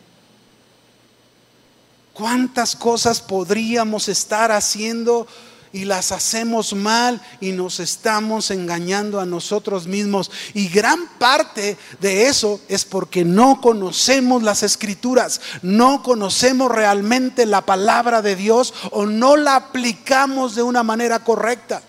[2.13, 5.27] ¿Cuántas cosas podríamos estar haciendo
[5.73, 10.31] y las hacemos mal y nos estamos engañando a nosotros mismos?
[10.53, 17.61] Y gran parte de eso es porque no conocemos las escrituras, no conocemos realmente la
[17.61, 21.81] palabra de Dios o no la aplicamos de una manera correcta.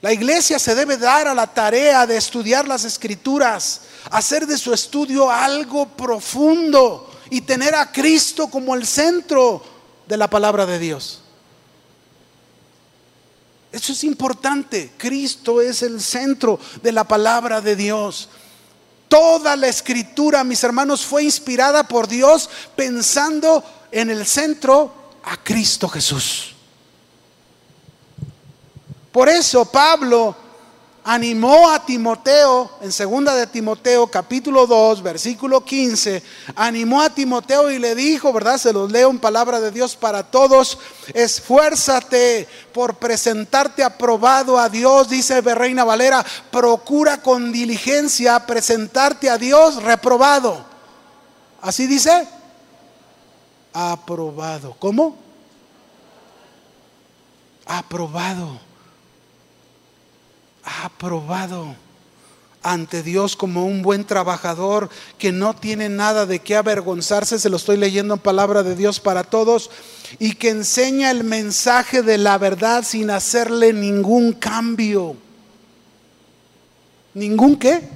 [0.00, 4.72] La iglesia se debe dar a la tarea de estudiar las escrituras, hacer de su
[4.72, 9.62] estudio algo profundo y tener a Cristo como el centro
[10.10, 11.20] de la palabra de Dios.
[13.70, 14.92] Eso es importante.
[14.98, 18.28] Cristo es el centro de la palabra de Dios.
[19.06, 24.92] Toda la escritura, mis hermanos, fue inspirada por Dios pensando en el centro
[25.22, 26.56] a Cristo Jesús.
[29.12, 30.34] Por eso Pablo
[31.04, 36.22] animó a Timoteo, en segunda de Timoteo capítulo 2, versículo 15,
[36.54, 38.58] animó a Timoteo y le dijo, ¿verdad?
[38.58, 40.78] Se los leo en palabra de Dios para todos,
[41.14, 49.82] esfuérzate por presentarte aprobado a Dios, dice Reina Valera, procura con diligencia presentarte a Dios
[49.82, 50.64] reprobado.
[51.62, 52.28] ¿Así dice?
[53.72, 54.76] Aprobado.
[54.78, 55.16] ¿Cómo?
[57.66, 58.69] Aprobado
[60.64, 61.74] aprobado
[62.62, 67.56] ante Dios como un buen trabajador que no tiene nada de qué avergonzarse, se lo
[67.56, 69.70] estoy leyendo en palabra de Dios para todos,
[70.18, 75.16] y que enseña el mensaje de la verdad sin hacerle ningún cambio.
[77.14, 77.88] ¿Ningún qué?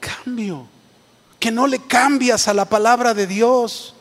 [0.00, 0.66] Cambio.
[1.38, 3.94] Que no le cambias a la palabra de Dios.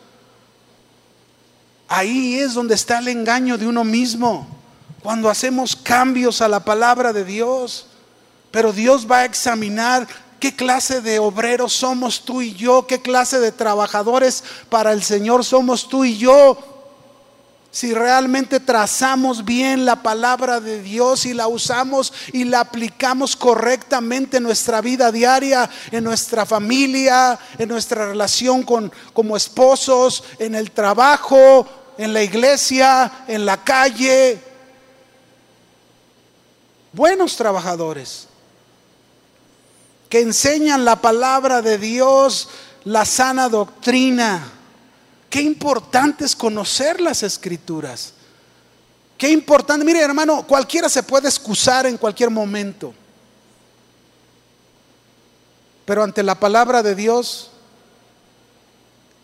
[1.88, 4.57] Ahí es donde está el engaño de uno mismo
[5.02, 7.88] cuando hacemos cambios a la palabra de Dios.
[8.52, 10.08] Pero Dios va a examinar
[10.40, 15.44] qué clase de obreros somos tú y yo, qué clase de trabajadores para el Señor
[15.44, 16.58] somos tú y yo.
[17.70, 24.38] Si realmente trazamos bien la palabra de Dios y la usamos y la aplicamos correctamente
[24.38, 30.72] en nuestra vida diaria, en nuestra familia, en nuestra relación con como esposos, en el
[30.72, 34.42] trabajo, en la iglesia, en la calle,
[36.94, 38.28] buenos trabajadores
[40.10, 42.50] que enseñan la palabra de Dios,
[42.86, 44.52] la sana doctrina.
[45.30, 48.14] Qué importante es conocer las escrituras.
[49.18, 49.84] Qué importante.
[49.84, 52.94] Mire, hermano, cualquiera se puede excusar en cualquier momento.
[55.86, 57.50] Pero ante la palabra de Dios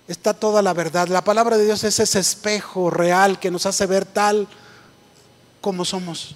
[0.08, 1.08] está toda la verdad.
[1.08, 4.48] La palabra de Dios es ese espejo real que nos hace ver tal
[5.62, 6.36] como somos.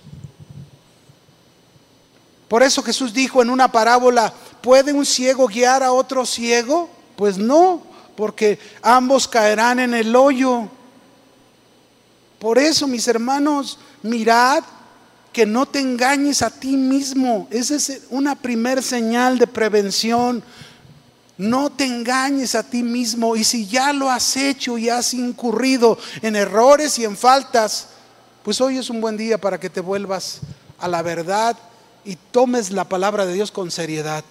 [2.47, 6.89] Por eso Jesús dijo en una parábola, ¿puede un ciego guiar a otro ciego?
[7.15, 7.81] Pues no,
[8.15, 10.69] porque ambos caerán en el hoyo.
[12.39, 14.63] Por eso, mis hermanos, mirad
[15.33, 17.47] que no te engañes a ti mismo.
[17.51, 20.41] Esa es una primer señal de prevención.
[21.37, 23.35] No te engañes a ti mismo.
[23.35, 27.89] Y si ya lo has hecho y has incurrido en errores y en faltas,
[28.41, 30.39] pues hoy es un buen día para que te vuelvas
[30.79, 31.57] a la verdad
[32.07, 34.23] y tomes la palabra de Dios con seriedad.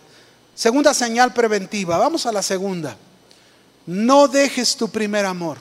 [0.54, 2.96] Segunda señal preventiva, vamos a la segunda.
[3.84, 5.58] No dejes tu primer amor.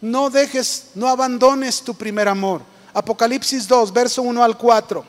[0.00, 2.62] No dejes, no abandones tu primer amor.
[2.94, 5.04] Apocalipsis 2, verso 1 al 4.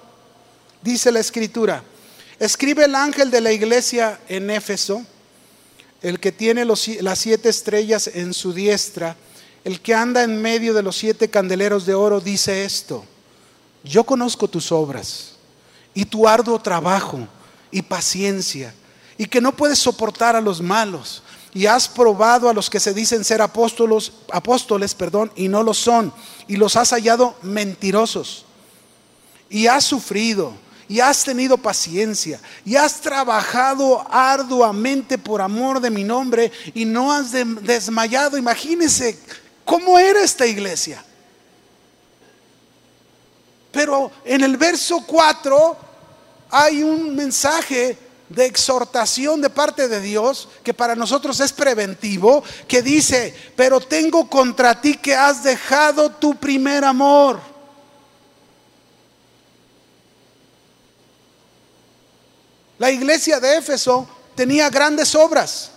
[0.82, 1.82] Dice la escritura,
[2.40, 5.02] escribe el ángel de la iglesia en Éfeso,
[6.02, 9.16] el que tiene las siete estrellas en su diestra,
[9.64, 13.06] el que anda en medio de los siete candeleros de oro, dice esto,
[13.84, 15.34] yo conozco tus obras
[15.94, 17.28] y tu arduo trabajo
[17.72, 18.74] y paciencia,
[19.18, 21.24] y que no puedes soportar a los malos,
[21.54, 25.74] y has probado a los que se dicen ser apóstolos, apóstoles, perdón, y no lo
[25.74, 26.14] son,
[26.48, 28.46] y los has hallado mentirosos,
[29.50, 30.54] y has sufrido,
[30.88, 37.12] y has tenido paciencia, y has trabajado arduamente por amor de mi nombre, y no
[37.12, 38.38] has desmayado.
[38.38, 39.20] Imagínense
[39.66, 41.04] cómo era esta iglesia.
[43.80, 45.78] Pero en el verso 4
[46.52, 52.82] hay un mensaje de exhortación de parte de Dios, que para nosotros es preventivo, que
[52.82, 57.40] dice, pero tengo contra ti que has dejado tu primer amor.
[62.80, 65.72] La iglesia de Éfeso tenía grandes obras.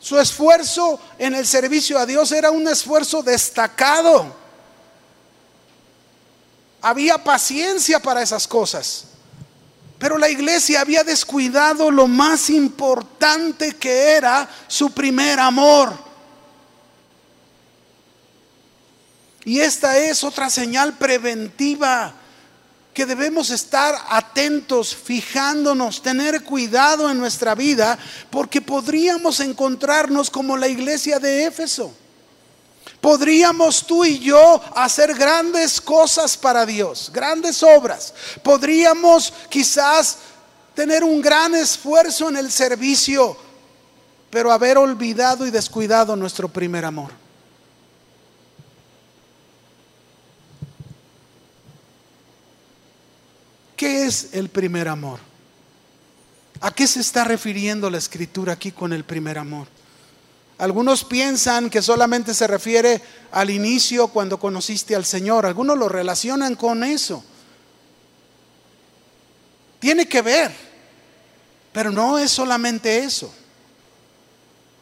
[0.00, 4.45] Su esfuerzo en el servicio a Dios era un esfuerzo destacado.
[6.86, 9.06] Había paciencia para esas cosas.
[9.98, 15.98] Pero la iglesia había descuidado lo más importante que era su primer amor.
[19.44, 22.14] Y esta es otra señal preventiva
[22.94, 27.98] que debemos estar atentos, fijándonos, tener cuidado en nuestra vida,
[28.30, 31.92] porque podríamos encontrarnos como la iglesia de Éfeso.
[33.06, 38.12] Podríamos tú y yo hacer grandes cosas para Dios, grandes obras.
[38.42, 40.18] Podríamos quizás
[40.74, 43.36] tener un gran esfuerzo en el servicio,
[44.28, 47.12] pero haber olvidado y descuidado nuestro primer amor.
[53.76, 55.20] ¿Qué es el primer amor?
[56.60, 59.68] ¿A qué se está refiriendo la escritura aquí con el primer amor?
[60.58, 65.44] Algunos piensan que solamente se refiere al inicio cuando conociste al Señor.
[65.44, 67.22] Algunos lo relacionan con eso.
[69.78, 70.50] Tiene que ver,
[71.72, 73.32] pero no es solamente eso.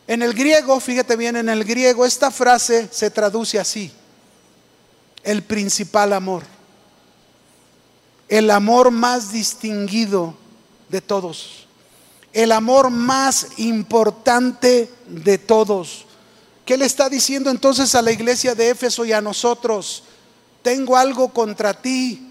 [0.06, 3.90] En el griego, fíjate bien, en el griego esta frase se traduce así.
[5.24, 6.44] El principal amor.
[8.28, 10.34] El amor más distinguido
[10.88, 11.64] de todos
[12.34, 16.04] el amor más importante de todos.
[16.66, 20.02] ¿Qué le está diciendo entonces a la iglesia de Éfeso y a nosotros?
[20.60, 22.26] Tengo algo contra ti,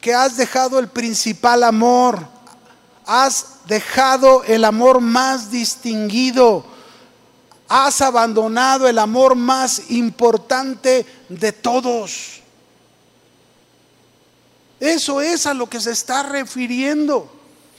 [0.00, 2.26] que has dejado el principal amor,
[3.06, 6.64] has dejado el amor más distinguido,
[7.68, 12.40] has abandonado el amor más importante de todos.
[14.80, 17.37] Eso es a lo que se está refiriendo.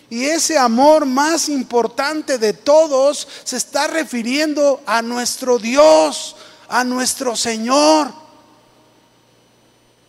[0.09, 6.35] Y ese amor más importante de todos se está refiriendo a nuestro Dios,
[6.67, 8.11] a nuestro Señor.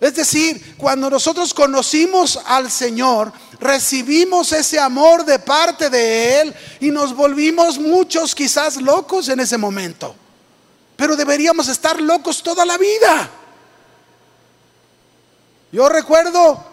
[0.01, 3.31] Es decir, cuando nosotros conocimos al Señor,
[3.61, 9.59] recibimos ese amor de parte de Él y nos volvimos muchos quizás locos en ese
[9.59, 10.17] momento.
[10.97, 13.31] Pero deberíamos estar locos toda la vida.
[15.71, 16.70] Yo recuerdo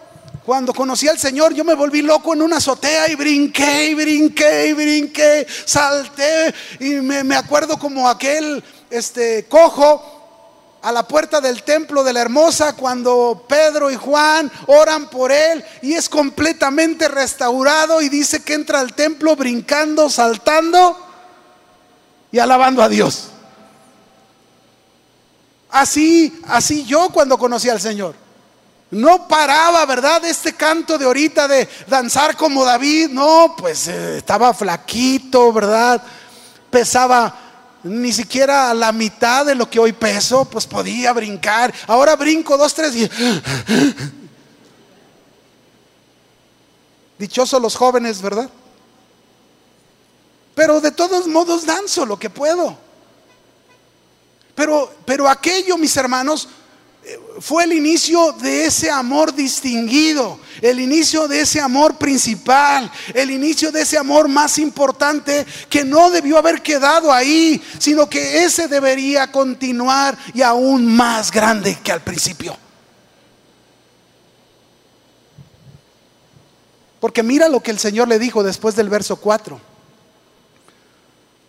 [0.48, 4.68] cuando conocí al Señor, yo me volví loco en una azotea y brinqué y brinqué
[4.68, 12.02] y brinqué, salté y me, acuerdo como aquel este, cojo a la puerta del templo
[12.02, 18.08] de la hermosa cuando Pedro y Juan oran por él y es completamente restaurado y
[18.08, 20.96] dice que entra al templo brincando, saltando
[22.32, 23.28] y alabando a Dios.
[25.68, 28.27] Así, así yo cuando conocí al Señor.
[28.90, 30.24] No paraba, ¿verdad?
[30.24, 33.10] Este canto de ahorita de danzar como David.
[33.10, 36.02] No, pues eh, estaba flaquito, ¿verdad?
[36.70, 37.48] Pesaba
[37.82, 41.72] ni siquiera la mitad de lo que hoy peso, pues podía brincar.
[41.86, 43.08] Ahora brinco dos, tres y...
[47.18, 48.48] Dichosos los jóvenes, ¿verdad?
[50.54, 52.76] Pero de todos modos danzo lo que puedo.
[54.54, 56.48] Pero, pero aquello, mis hermanos,
[57.40, 63.70] fue el inicio de ese amor distinguido, el inicio de ese amor principal, el inicio
[63.70, 69.30] de ese amor más importante que no debió haber quedado ahí, sino que ese debería
[69.30, 72.56] continuar y aún más grande que al principio.
[77.00, 79.60] Porque mira lo que el Señor le dijo después del verso 4.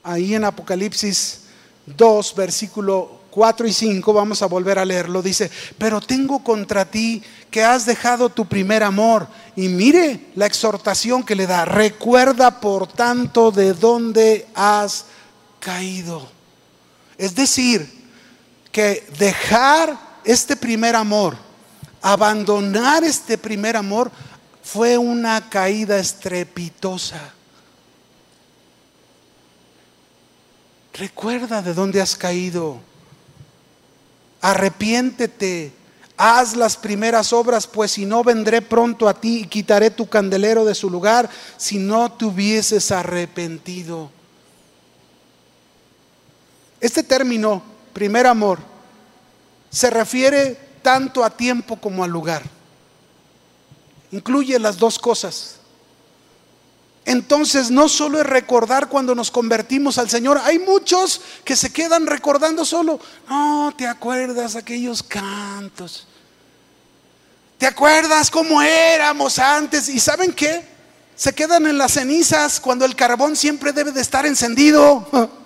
[0.03, 1.41] Ahí en Apocalipsis
[1.87, 7.23] 2, versículo 4 y 5, vamos a volver a leerlo, dice, pero tengo contra ti
[7.51, 9.27] que has dejado tu primer amor.
[9.55, 15.05] Y mire la exhortación que le da, recuerda por tanto de dónde has
[15.59, 16.29] caído.
[17.17, 17.99] Es decir,
[18.71, 21.35] que dejar este primer amor,
[22.01, 24.11] abandonar este primer amor,
[24.63, 27.33] fue una caída estrepitosa.
[30.93, 32.88] Recuerda de dónde has caído.
[34.41, 35.73] Arrepiéntete.
[36.17, 40.65] Haz las primeras obras, pues si no vendré pronto a ti y quitaré tu candelero
[40.65, 44.11] de su lugar si no te hubieses arrepentido.
[46.81, 47.61] Este término,
[47.93, 48.59] primer amor,
[49.69, 52.43] se refiere tanto a tiempo como al lugar.
[54.11, 55.58] Incluye las dos cosas.
[57.09, 62.05] Entonces no solo es recordar cuando nos convertimos al Señor, hay muchos que se quedan
[62.05, 66.05] recordando solo, no, te acuerdas aquellos cantos,
[67.57, 70.63] te acuerdas cómo éramos antes y ¿saben qué?
[71.15, 75.09] Se quedan en las cenizas cuando el carbón siempre debe de estar encendido.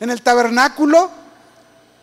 [0.00, 1.10] En el tabernáculo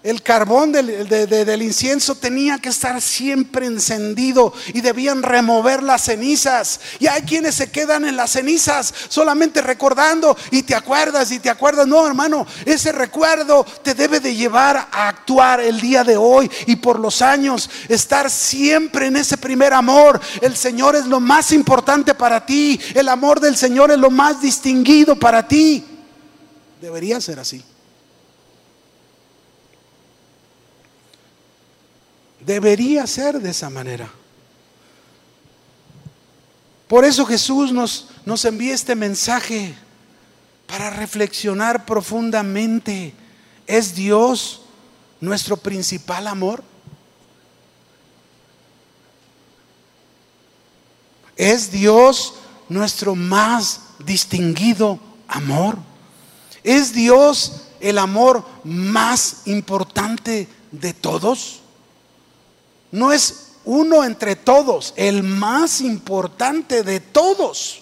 [0.06, 6.80] el carbón del, incienso tenía que estar siempre encendido y debían remover las cenizas.
[7.00, 11.50] Y hay quienes se quedan en las cenizas solamente recordando y te acuerdas y te
[11.50, 11.88] acuerdas.
[11.88, 16.76] No, hermano, ese recuerdo te debe de llevar a actuar el día de hoy y
[16.76, 20.22] por los años, estar siempre en ese primer amor.
[20.40, 22.80] El Señor es lo más importante para ti.
[22.94, 25.84] El amor del Señor es lo más distinguido para ti.
[26.80, 27.64] Debería ser así.
[32.46, 34.10] Debería ser de esa manera.
[36.88, 39.76] Por eso Jesús nos, nos envía este mensaje
[40.68, 43.14] para reflexionar profundamente.
[43.66, 44.62] ¿Es Dios
[45.20, 46.64] nuestro principal amor?
[51.36, 52.36] ¿Es Dios
[52.70, 55.78] nuestro más distinguido amor?
[56.64, 61.62] ¿Es Dios el amor más importante de todos?
[62.92, 67.82] No es uno entre todos, el más importante de todos.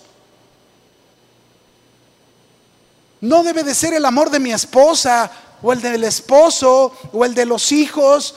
[3.21, 5.31] No debe de ser el amor de mi esposa
[5.61, 8.35] o el del esposo o el de los hijos.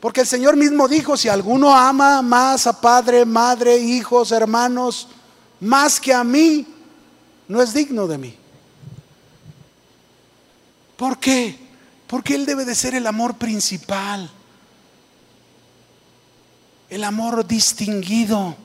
[0.00, 5.08] Porque el Señor mismo dijo, si alguno ama más a padre, madre, hijos, hermanos,
[5.60, 6.66] más que a mí,
[7.46, 8.36] no es digno de mí.
[10.96, 11.58] ¿Por qué?
[12.06, 14.30] Porque Él debe de ser el amor principal
[16.90, 18.56] el amor distinguido.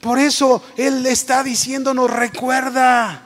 [0.00, 3.22] Por eso Él está diciéndonos, recuerda,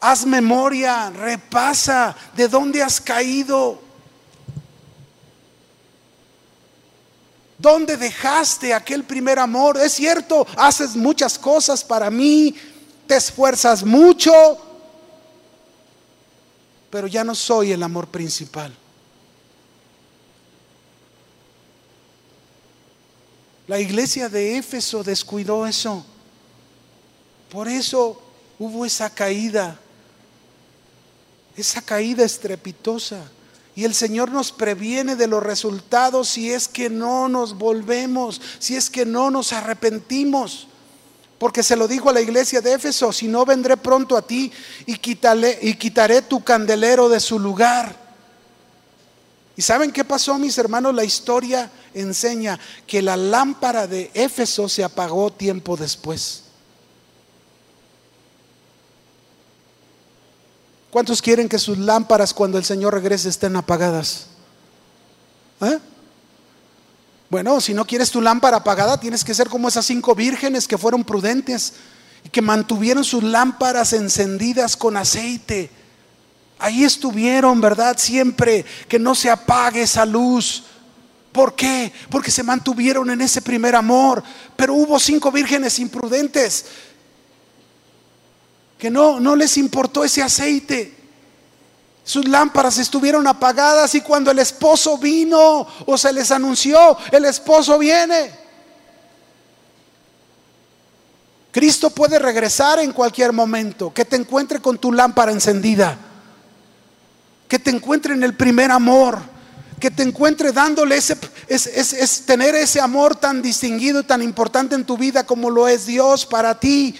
[0.00, 3.82] haz memoria, repasa de dónde has caído.
[7.58, 9.76] ¿Dónde dejaste aquel primer amor?
[9.76, 12.54] Es cierto, haces muchas cosas para mí,
[13.06, 14.32] te esfuerzas mucho,
[16.88, 18.74] pero ya no soy el amor principal.
[23.70, 26.04] La iglesia de Éfeso descuidó eso.
[27.50, 28.20] Por eso
[28.58, 29.78] hubo esa caída,
[31.56, 33.30] esa caída estrepitosa.
[33.76, 38.74] Y el Señor nos previene de los resultados si es que no nos volvemos, si
[38.74, 40.66] es que no nos arrepentimos.
[41.38, 44.50] Porque se lo dijo a la iglesia de Éfeso, si no vendré pronto a ti
[44.84, 47.99] y, y quitaré tu candelero de su lugar.
[49.60, 50.94] ¿Y saben qué pasó, mis hermanos?
[50.94, 56.44] La historia enseña que la lámpara de Éfeso se apagó tiempo después.
[60.90, 64.28] ¿Cuántos quieren que sus lámparas cuando el Señor regrese estén apagadas?
[65.60, 65.78] ¿Eh?
[67.28, 70.78] Bueno, si no quieres tu lámpara apagada, tienes que ser como esas cinco vírgenes que
[70.78, 71.74] fueron prudentes
[72.24, 75.70] y que mantuvieron sus lámparas encendidas con aceite.
[76.60, 77.96] Ahí estuvieron, ¿verdad?
[77.98, 80.64] Siempre que no se apague esa luz.
[81.32, 81.92] ¿Por qué?
[82.10, 84.22] Porque se mantuvieron en ese primer amor.
[84.56, 86.66] Pero hubo cinco vírgenes imprudentes
[88.78, 90.96] que no, no les importó ese aceite.
[92.02, 97.78] Sus lámparas estuvieron apagadas y cuando el esposo vino o se les anunció, el esposo
[97.78, 98.40] viene.
[101.52, 105.98] Cristo puede regresar en cualquier momento, que te encuentre con tu lámpara encendida,
[107.50, 109.20] que te encuentre en el primer amor
[109.80, 111.16] que te encuentre dándole ese,
[111.48, 115.86] es, tener ese amor tan distinguido y tan importante en tu vida como lo es
[115.86, 116.94] Dios para ti.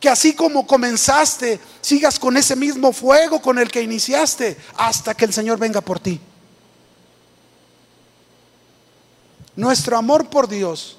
[0.00, 5.24] Que así como comenzaste, sigas con ese mismo fuego con el que iniciaste hasta que
[5.24, 6.20] el Señor venga por ti.
[9.54, 10.98] Nuestro amor por Dios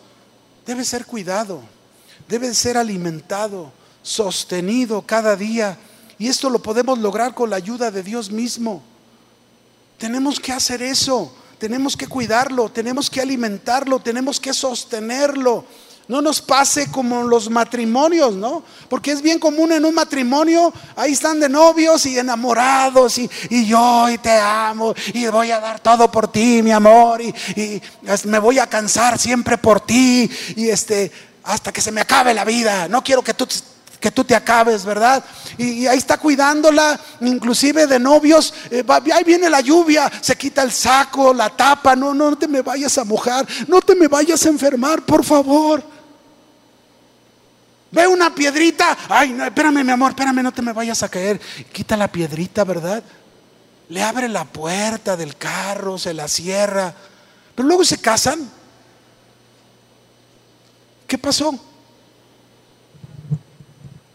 [0.66, 1.62] debe ser cuidado.
[2.30, 5.78] debe ser alimentado, sostenido cada día.
[6.24, 8.82] Y esto lo podemos lograr con la ayuda de Dios mismo.
[9.98, 15.66] Tenemos que hacer eso, tenemos que cuidarlo, tenemos que alimentarlo, tenemos que sostenerlo.
[16.08, 18.64] No nos pase como los matrimonios, ¿no?
[18.88, 23.30] Porque es bien común en un matrimonio, ahí están de novios y enamorados y,
[23.66, 27.82] yo y te amo y voy a dar todo por ti, mi amor, y, y
[28.28, 31.12] me voy a cansar siempre por ti y este,
[31.44, 32.88] hasta que se me acabe la vida.
[32.88, 33.46] No quiero que tú
[34.04, 35.24] que tú te acabes, ¿verdad?
[35.58, 38.84] Y, ahí está cuidándola, inclusive de novios, eh,
[39.14, 42.62] ahí viene la lluvia, se quita el saco, la tapa, no, no, no te me
[42.62, 45.82] vayas a mojar, no te me vayas a enfermar, por favor.
[47.92, 51.40] Ve una piedrita, ay, no, espérame mi amor, espérame, no te me vayas a caer.
[51.72, 53.02] Quita la piedrita, ¿verdad?
[53.88, 56.94] Le abre la puerta del carro, se la cierra,
[57.56, 58.52] pero luego se casan.
[61.08, 61.58] ¿Qué pasó?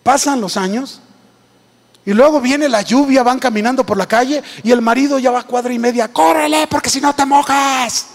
[0.09, 1.03] Pasan los años
[2.07, 5.41] y luego viene la lluvia, van caminando por la calle y el marido ya va
[5.41, 8.07] a cuadra y media, córrele porque si no te mojas.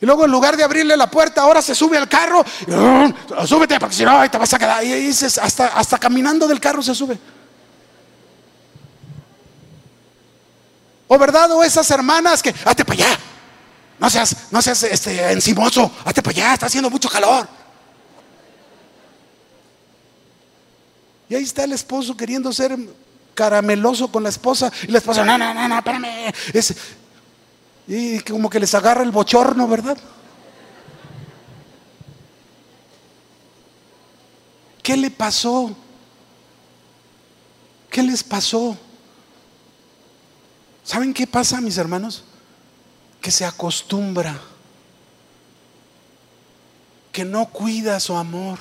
[0.00, 3.80] Y luego en lugar de abrirle la puerta, ahora se sube al carro, y, súbete
[3.80, 4.84] porque si no te vas a quedar.
[4.84, 7.18] Y dices, hasta, hasta caminando del carro se sube.
[11.08, 13.18] O verdad, o esas hermanas que, hazte para allá,
[14.00, 17.46] no seas, no seas este, encimoso, hazte para allá, está haciendo mucho calor.
[21.28, 22.76] Y ahí está el esposo queriendo ser
[23.34, 24.72] carameloso con la esposa.
[24.82, 26.32] Y la esposa, no, no, no, no, espérame.
[27.86, 29.98] y como que les agarra el bochorno, ¿verdad?
[34.82, 35.76] ¿Qué le pasó?
[37.90, 38.78] ¿Qué les pasó?
[40.82, 42.24] ¿Saben qué pasa, mis hermanos?
[43.20, 44.40] Que se acostumbra,
[47.12, 48.58] que no cuida su amor,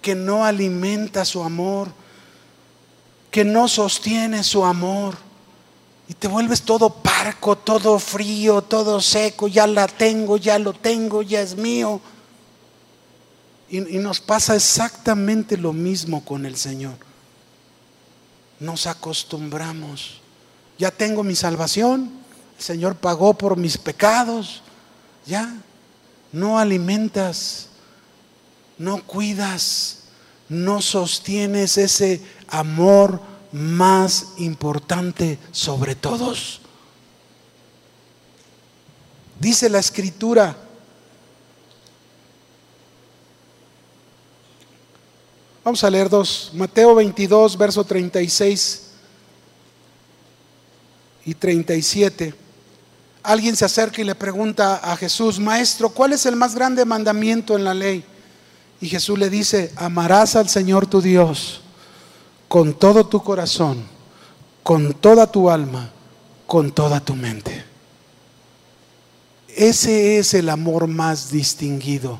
[0.00, 1.88] que no alimenta su amor,
[3.30, 5.16] que no sostiene su amor.
[6.08, 11.22] Y te vuelves todo parco, todo frío, todo seco, ya la tengo, ya lo tengo,
[11.22, 12.00] ya es mío.
[13.68, 16.96] Y, y nos pasa exactamente lo mismo con el Señor.
[18.60, 20.20] Nos acostumbramos.
[20.78, 22.21] Ya tengo mi salvación,
[22.62, 24.62] Señor pagó por mis pecados.
[25.26, 25.52] Ya,
[26.30, 27.70] no alimentas,
[28.78, 30.04] no cuidas,
[30.48, 36.60] no sostienes ese amor más importante sobre todos.
[39.40, 40.56] Dice la escritura,
[45.64, 48.82] vamos a leer dos, Mateo 22, verso 36
[51.24, 52.41] y 37
[53.22, 57.56] alguien se acerca y le pregunta a Jesús, Maestro, ¿cuál es el más grande mandamiento
[57.56, 58.04] en la ley?
[58.80, 61.60] Y Jesús le dice, amarás al Señor tu Dios
[62.48, 63.82] con todo tu corazón,
[64.62, 65.90] con toda tu alma,
[66.46, 67.64] con toda tu mente.
[69.48, 72.18] Ese es el amor más distinguido.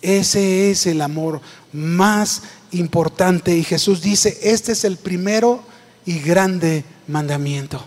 [0.00, 1.40] Ese es el amor
[1.72, 2.42] más
[2.72, 3.56] importante.
[3.56, 5.62] Y Jesús dice, este es el primero
[6.04, 7.84] y grande mandamiento.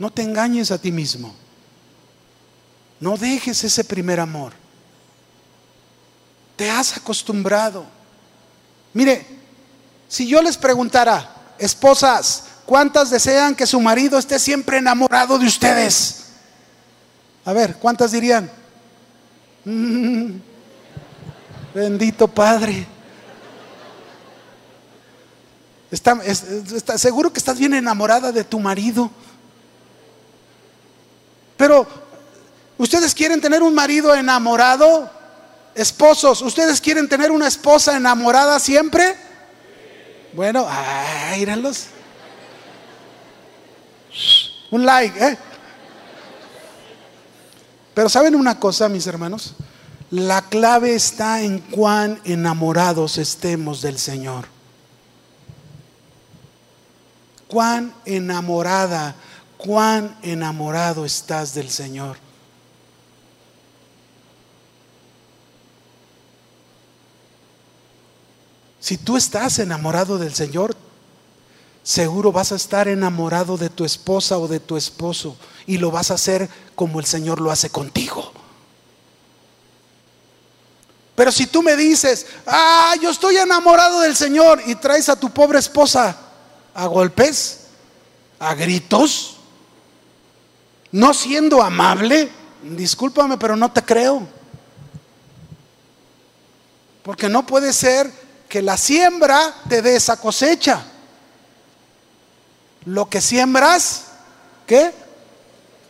[0.00, 1.34] No te engañes a ti mismo.
[3.00, 4.54] No dejes ese primer amor.
[6.56, 7.84] Te has acostumbrado.
[8.94, 9.26] Mire,
[10.08, 16.28] si yo les preguntara, esposas, ¿cuántas desean que su marido esté siempre enamorado de ustedes?
[17.44, 18.50] A ver, ¿cuántas dirían?
[19.66, 20.32] Mm,
[21.74, 22.86] bendito Padre.
[25.90, 29.10] Está, está, seguro que estás bien enamorada de tu marido.
[31.60, 31.86] Pero,
[32.78, 35.10] ¿ustedes quieren tener un marido enamorado?
[35.74, 39.14] Esposos, ¿ustedes quieren tener una esposa enamorada siempre?
[40.32, 41.34] Bueno, ah,
[44.70, 45.36] Un like, ¿eh?
[47.92, 49.52] Pero ¿saben una cosa, mis hermanos?
[50.10, 54.46] La clave está en cuán enamorados estemos del Señor.
[57.48, 59.14] Cuán enamorada
[59.64, 62.16] cuán enamorado estás del Señor.
[68.80, 70.74] Si tú estás enamorado del Señor,
[71.82, 75.36] seguro vas a estar enamorado de tu esposa o de tu esposo
[75.66, 78.32] y lo vas a hacer como el Señor lo hace contigo.
[81.14, 85.30] Pero si tú me dices, ah, yo estoy enamorado del Señor y traes a tu
[85.30, 86.16] pobre esposa
[86.74, 87.66] a golpes,
[88.38, 89.39] a gritos,
[90.92, 92.30] no siendo amable,
[92.62, 94.26] discúlpame, pero no te creo.
[97.02, 98.10] Porque no puede ser
[98.48, 100.84] que la siembra te dé esa cosecha.
[102.84, 104.06] Lo que siembras,
[104.66, 104.92] ¿qué?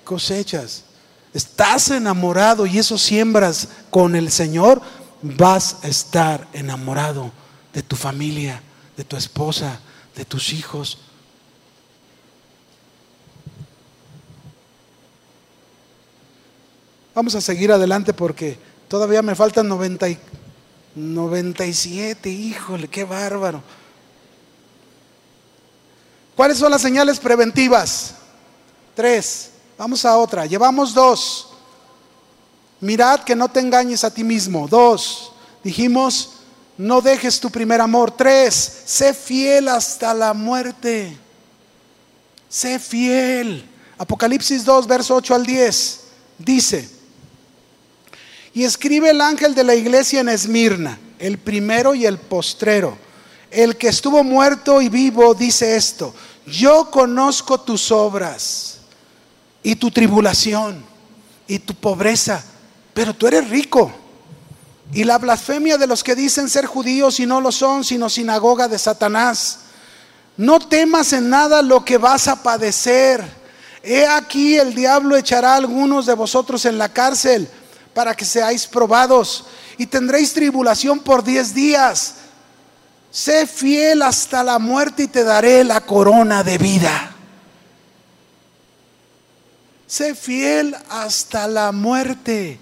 [0.05, 0.85] Cosechas.
[1.33, 4.83] Estás enamorado y eso siembras con el Señor,
[5.23, 7.31] vas a estar enamorado
[7.73, 8.63] de tu familia,
[8.97, 9.81] de tu esposa,
[10.17, 10.99] de tus hijos.
[17.15, 18.59] Vamos a seguir adelante porque
[18.89, 20.19] todavía me faltan 90 y
[20.95, 23.63] 97, híjole, qué bárbaro.
[26.37, 28.15] ¿Cuáles son las señales preventivas?
[28.95, 29.51] Tres.
[29.77, 30.47] Vamos a otra.
[30.47, 31.49] Llevamos dos.
[32.81, 34.67] Mirad que no te engañes a ti mismo.
[34.67, 35.33] Dos.
[35.63, 36.31] Dijimos,
[36.79, 38.11] no dejes tu primer amor.
[38.11, 38.83] Tres.
[38.87, 41.17] Sé fiel hasta la muerte.
[42.49, 43.69] Sé fiel.
[43.99, 46.01] Apocalipsis 2, verso 8 al 10.
[46.39, 47.00] Dice.
[48.53, 52.97] Y escribe el ángel de la iglesia en Esmirna, el primero y el postrero.
[53.51, 56.15] El que estuvo muerto y vivo dice esto,
[56.47, 58.79] yo conozco tus obras
[59.63, 60.85] y tu tribulación
[61.47, 62.43] y tu pobreza,
[62.95, 63.93] pero tú eres rico.
[64.93, 68.67] Y la blasfemia de los que dicen ser judíos y no lo son, sino sinagoga
[68.67, 69.61] de Satanás.
[70.37, 73.25] No temas en nada lo que vas a padecer.
[73.83, 77.49] He aquí el diablo echará a algunos de vosotros en la cárcel
[77.95, 79.47] para que seáis probados
[79.79, 82.17] y tendréis tribulación por diez días.
[83.11, 87.15] Sé fiel hasta la muerte y te daré la corona de vida.
[89.87, 92.61] Sé fiel hasta la muerte.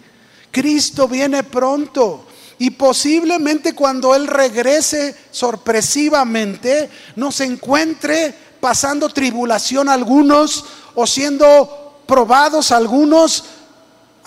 [0.50, 2.24] Cristo viene pronto.
[2.58, 10.64] Y posiblemente cuando Él regrese sorpresivamente, nos encuentre pasando tribulación algunos
[10.94, 13.44] o siendo probados algunos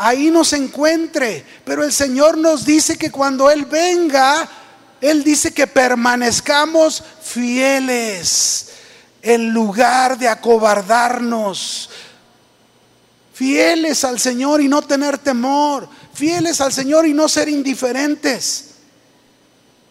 [0.02, 1.45] ahí nos encuentre.
[1.64, 4.49] Pero el Señor nos dice que cuando Él venga,
[4.99, 8.70] Él dice que permanezcamos fieles
[9.22, 11.89] en lugar de acobardarnos.
[13.34, 15.88] Fieles al Señor y no tener temor.
[16.14, 18.68] Fieles al Señor y no ser indiferentes.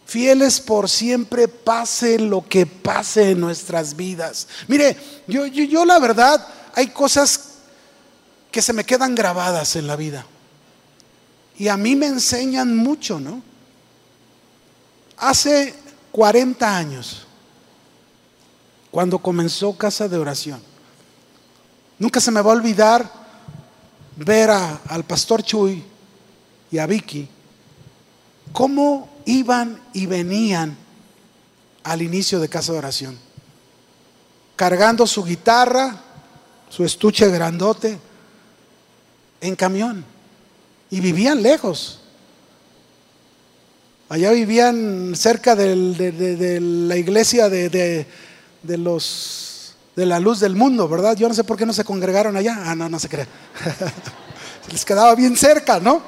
[0.05, 4.47] Fieles por siempre, pase lo que pase en nuestras vidas.
[4.67, 6.45] Mire, yo, yo, yo la verdad,
[6.75, 7.50] hay cosas
[8.51, 10.25] que se me quedan grabadas en la vida.
[11.57, 13.41] Y a mí me enseñan mucho, ¿no?
[15.17, 15.75] Hace
[16.11, 17.25] 40 años,
[18.89, 20.61] cuando comenzó Casa de Oración,
[21.99, 23.09] nunca se me va a olvidar
[24.17, 25.83] ver al pastor Chuy
[26.71, 27.29] y a Vicky
[28.51, 30.75] cómo iban y venían
[31.83, 33.17] al inicio de Casa de Oración,
[34.55, 35.95] cargando su guitarra,
[36.69, 37.99] su estuche grandote,
[39.41, 40.05] en camión
[40.89, 41.99] y vivían lejos.
[44.07, 48.05] Allá vivían cerca de, la iglesia de,
[48.63, 51.15] los de la luz del mundo, ¿verdad?
[51.15, 52.61] Yo no sé por qué no se congregaron allá.
[52.65, 53.25] Ah, no, no se cree.
[54.71, 56.01] Les quedaba bien cerca, ¿no?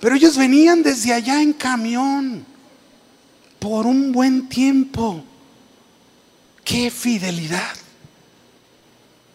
[0.00, 2.46] Pero ellos venían desde allá en camión
[3.58, 5.24] por un buen tiempo.
[6.64, 7.74] ¡Qué fidelidad!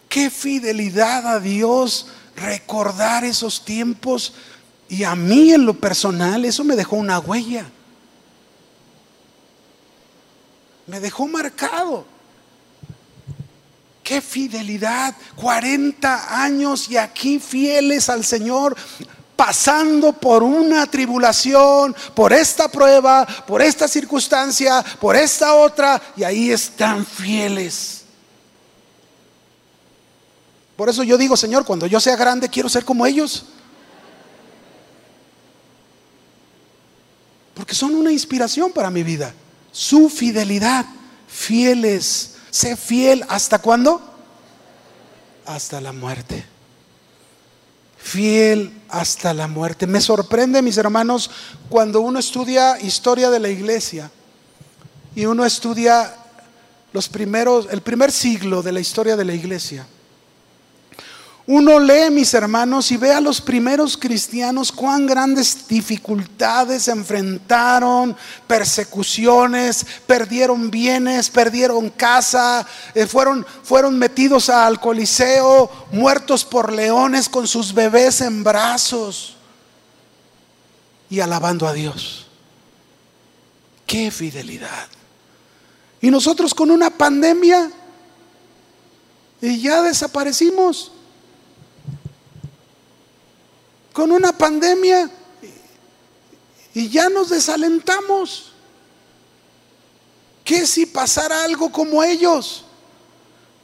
[0.08, 2.08] ¡Qué fidelidad a Dios!
[2.36, 4.34] Recordar esos tiempos
[4.88, 7.66] y a mí en lo personal eso me dejó una huella.
[10.88, 12.06] Me dejó marcado.
[14.04, 18.76] Qué fidelidad, 40 años y aquí fieles al Señor,
[19.36, 26.52] pasando por una tribulación, por esta prueba, por esta circunstancia, por esta otra, y ahí
[26.52, 28.05] están fieles.
[30.76, 33.46] Por eso yo digo, Señor, cuando yo sea grande quiero ser como ellos.
[37.54, 39.34] Porque son una inspiración para mi vida.
[39.72, 40.86] Su fidelidad,
[41.28, 42.36] fieles.
[42.50, 44.02] Sé fiel hasta cuándo?
[45.46, 46.46] Hasta la muerte.
[47.98, 49.88] Fiel hasta la muerte.
[49.88, 51.32] Me sorprende, mis hermanos,
[51.70, 54.12] cuando uno estudia historia de la iglesia
[55.16, 56.14] y uno estudia
[56.92, 59.88] los primeros, el primer siglo de la historia de la iglesia
[61.48, 68.18] uno lee, mis hermanos, y ve a los primeros cristianos cuán grandes dificultades enfrentaron,
[68.48, 72.66] persecuciones, perdieron bienes, perdieron casa,
[72.96, 79.36] eh, fueron, fueron metidos al Coliseo, muertos por leones con sus bebés en brazos
[81.12, 82.26] y alabando a Dios.
[83.86, 84.88] ¡Qué fidelidad!
[86.02, 87.72] Y nosotros con una pandemia
[89.42, 90.92] y ya desaparecimos.
[93.96, 95.10] Con una pandemia
[96.74, 98.52] y ya nos desalentamos.
[100.44, 102.66] ¿Qué si pasara algo como ellos?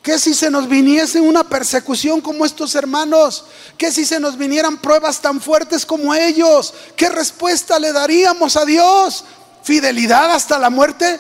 [0.02, 3.44] ¿Qué si se nos viniese una persecución como estos hermanos?
[3.78, 6.74] ¿Qué si se nos vinieran pruebas tan fuertes como ellos?
[6.96, 9.26] ¿Qué respuesta le daríamos a Dios?
[9.64, 11.20] ¿Fidelidad hasta la muerte?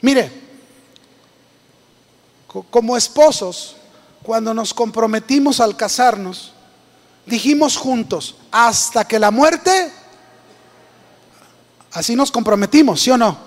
[0.00, 0.30] Mire,
[2.70, 3.74] como esposos,
[4.26, 6.52] cuando nos comprometimos al casarnos,
[7.26, 9.92] dijimos juntos, hasta que la muerte,
[11.92, 13.46] así nos comprometimos, ¿sí o no?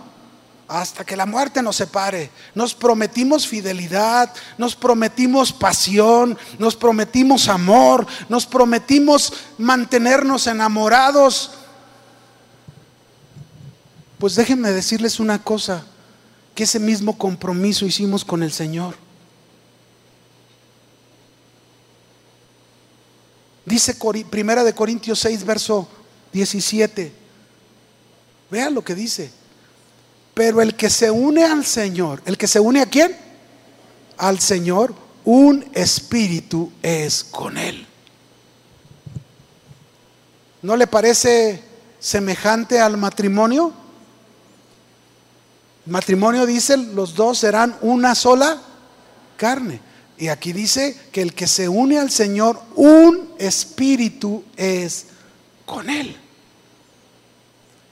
[0.69, 2.30] hasta que la muerte nos separe.
[2.53, 11.51] Nos prometimos fidelidad, nos prometimos pasión, nos prometimos amor, nos prometimos mantenernos enamorados.
[14.19, 15.84] Pues déjenme decirles una cosa,
[16.53, 19.09] que ese mismo compromiso hicimos con el Señor.
[23.70, 23.95] Dice
[24.28, 25.88] Primera de Corintios 6, verso
[26.34, 27.13] 17.
[28.49, 29.30] Vean lo que dice.
[30.34, 33.15] Pero el que se une al Señor, ¿el que se une a quién?
[34.17, 37.86] Al Señor, un espíritu es con él.
[40.63, 41.63] ¿No le parece
[41.99, 43.72] semejante al matrimonio?
[45.86, 48.59] Matrimonio dice, los dos serán una sola
[49.38, 49.80] carne.
[50.17, 55.06] Y aquí dice que el que se une al Señor, un espíritu es
[55.66, 56.16] con él.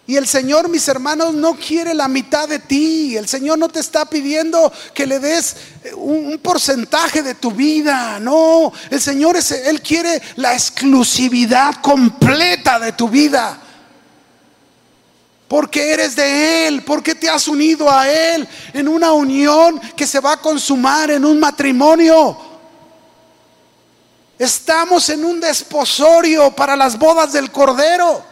[0.08, 3.18] Y el Señor, mis hermanos, no quiere la mitad de ti.
[3.18, 8.18] El Señor no te está pidiendo que le des eh, un, porcentaje de tu vida.
[8.18, 13.60] No, el Señor es, Él quiere la exclusividad completa de tu vida.
[15.50, 20.22] Porque eres de Él, porque te has unido a Él en una unión que se
[20.22, 22.47] va a consumar en un matrimonio.
[24.38, 28.24] Estamos en un desposorio para las bodas del Cordero.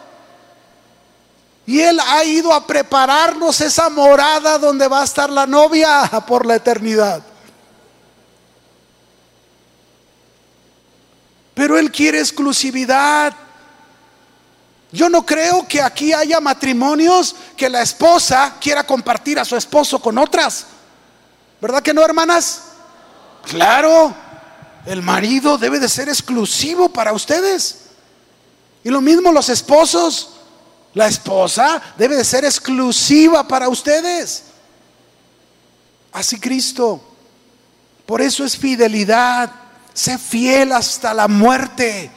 [1.65, 6.45] Y Él ha ido a prepararnos esa morada donde va a estar la novia por
[6.45, 7.23] la eternidad.
[11.55, 13.33] Pero Él quiere exclusividad.
[14.91, 19.99] Yo no creo que aquí haya matrimonios que la esposa quiera compartir a su esposo
[19.99, 20.67] con otras.
[21.59, 22.61] ¿Verdad que no, hermanas?
[23.43, 24.13] Claro,
[24.85, 27.79] el marido debe de ser exclusivo para ustedes.
[28.83, 30.31] Y lo mismo los esposos.
[30.93, 34.43] La esposa debe de ser exclusiva para ustedes.
[36.13, 37.01] Así Cristo.
[38.05, 39.51] Por eso es fidelidad.
[39.93, 42.11] Sé fiel hasta la muerte.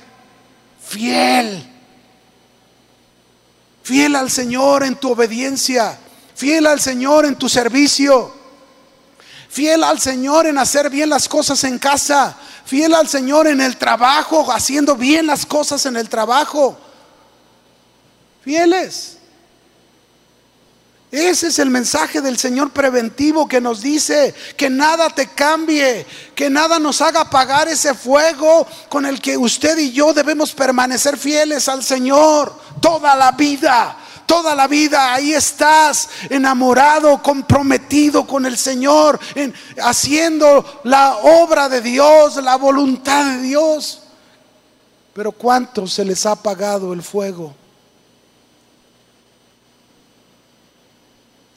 [0.86, 1.66] Fiel.
[3.82, 5.98] Fiel al Señor en tu obediencia.
[6.34, 8.32] Fiel al Señor en tu servicio.
[9.48, 12.36] Fiel al Señor en hacer bien las cosas en casa.
[12.68, 16.78] Fiel al Señor en el trabajo, haciendo bien las cosas en el trabajo
[18.42, 19.16] fieles.
[21.10, 26.04] Ese es el mensaje del Señor preventivo que nos dice que nada te cambie,
[26.34, 31.16] que nada nos haga apagar ese fuego con el que usted y yo debemos permanecer
[31.16, 33.96] fieles al Señor toda la vida.
[34.28, 39.18] Toda la vida ahí estás enamorado, comprometido con el Señor,
[39.82, 44.02] haciendo la obra de Dios, la voluntad de Dios.
[45.12, 47.52] Pero ¿cuánto se les ha apagado el fuego?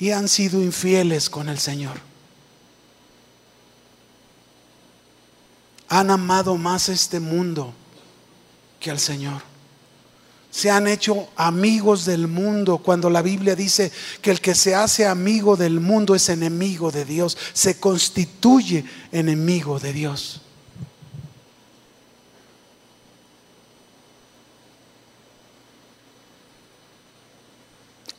[0.01, 2.01] y han sido infieles con el Señor.
[5.89, 7.71] Han amado más este mundo
[8.79, 9.50] que al Señor.
[10.51, 13.89] Se han hecho amigos del mundo cuando la Biblia dice
[14.21, 18.83] que el que se hace amigo del mundo es enemigo de Dios, se constituye
[19.13, 20.41] enemigo de Dios.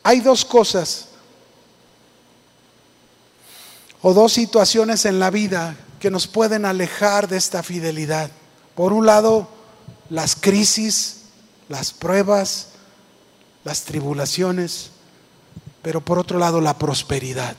[0.01, 1.09] Hay dos cosas
[4.01, 8.29] o dos situaciones en la vida que nos pueden alejar de esta fidelidad.
[8.75, 9.47] Por un lado,
[10.09, 11.22] las crisis,
[11.69, 12.69] las pruebas,
[13.63, 14.91] las tribulaciones,
[15.81, 17.55] pero por otro lado, la prosperidad.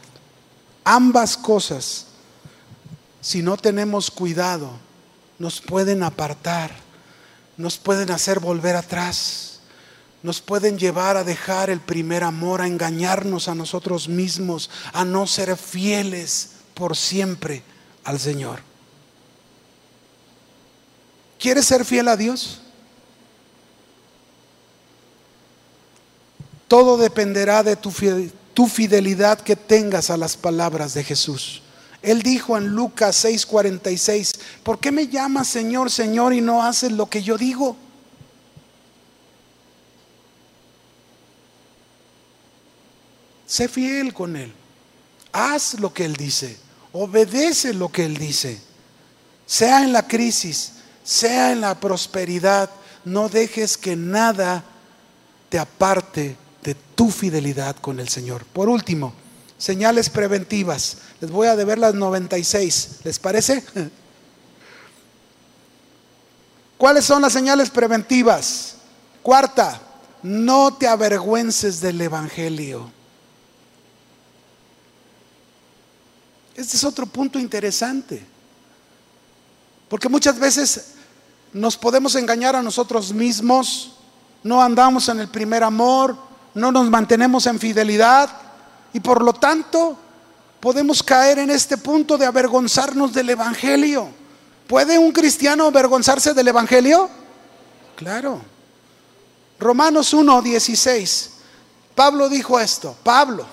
[0.84, 2.06] Ambas cosas,
[3.20, 4.70] si no tenemos cuidado,
[5.38, 6.70] nos pueden apartar,
[7.56, 9.54] nos pueden hacer volver atrás
[10.24, 15.26] nos pueden llevar a dejar el primer amor, a engañarnos a nosotros mismos, a no
[15.26, 17.62] ser fieles por siempre
[18.04, 18.60] al Señor.
[21.38, 22.62] ¿Quieres ser fiel a Dios?
[26.68, 31.62] Todo dependerá de tu fidelidad que tengas a las palabras de Jesús.
[32.02, 37.08] Él dijo en Lucas 6:46, ¿por qué me llamas Señor, Señor y no haces lo
[37.08, 37.76] que yo digo?
[43.46, 44.52] Sé fiel con Él.
[45.32, 46.58] Haz lo que Él dice.
[46.92, 48.60] Obedece lo que Él dice.
[49.46, 52.70] Sea en la crisis, sea en la prosperidad,
[53.04, 54.64] no dejes que nada
[55.48, 58.44] te aparte de tu fidelidad con el Señor.
[58.46, 59.12] Por último,
[59.58, 60.96] señales preventivas.
[61.20, 63.00] Les voy a deber las 96.
[63.04, 63.62] ¿Les parece?
[66.78, 68.76] ¿Cuáles son las señales preventivas?
[69.22, 69.80] Cuarta,
[70.22, 72.90] no te avergüences del Evangelio.
[76.54, 78.24] Este es otro punto interesante.
[79.88, 80.94] Porque muchas veces
[81.52, 83.92] nos podemos engañar a nosotros mismos,
[84.42, 86.16] no andamos en el primer amor,
[86.54, 88.30] no nos mantenemos en fidelidad
[88.92, 89.98] y por lo tanto
[90.60, 94.08] podemos caer en este punto de avergonzarnos del Evangelio.
[94.66, 97.10] ¿Puede un cristiano avergonzarse del Evangelio?
[97.96, 98.40] Claro.
[99.58, 101.30] Romanos 1, 16.
[101.94, 103.46] Pablo dijo esto, Pablo,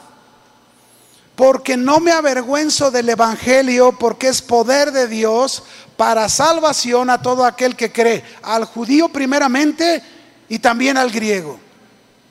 [1.35, 5.63] porque no me avergüenzo del Evangelio, porque es poder de Dios
[5.97, 10.01] para salvación a todo aquel que cree, al judío primeramente
[10.49, 11.59] y también al griego.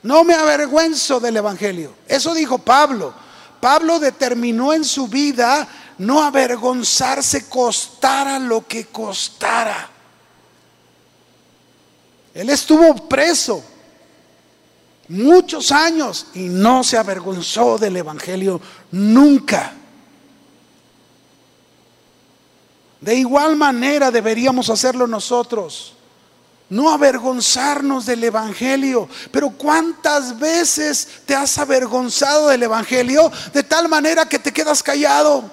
[0.03, 1.93] No me avergüenzo del Evangelio.
[2.07, 3.13] Eso dijo Pablo.
[3.59, 5.67] Pablo determinó en su vida
[5.99, 9.89] no avergonzarse costara lo que costara.
[12.33, 13.63] Él estuvo preso
[15.09, 18.59] muchos años y no se avergonzó del Evangelio
[18.91, 19.73] nunca.
[22.99, 25.95] De igual manera deberíamos hacerlo nosotros
[26.71, 29.07] no avergonzarnos del Evangelio.
[29.29, 35.51] Pero ¿cuántas veces te has avergonzado del Evangelio de tal manera que te quedas callado?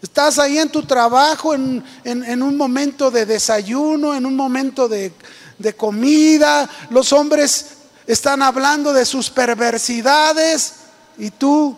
[0.00, 5.12] Estás ahí en tu trabajo, en, un momento de desayuno, en un momento de,
[5.58, 6.70] de comida.
[6.90, 7.72] Los hombres
[8.06, 10.74] están hablando de sus perversidades
[11.18, 11.76] y tú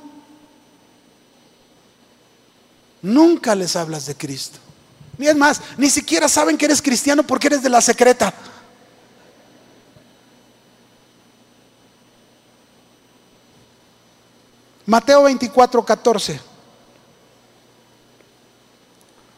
[3.01, 4.59] nunca les hablas de Cristo.
[5.19, 8.33] Ni es más, ni siquiera saben que eres cristiano porque eres de la secreta.
[14.87, 16.41] Mateo 24, 14.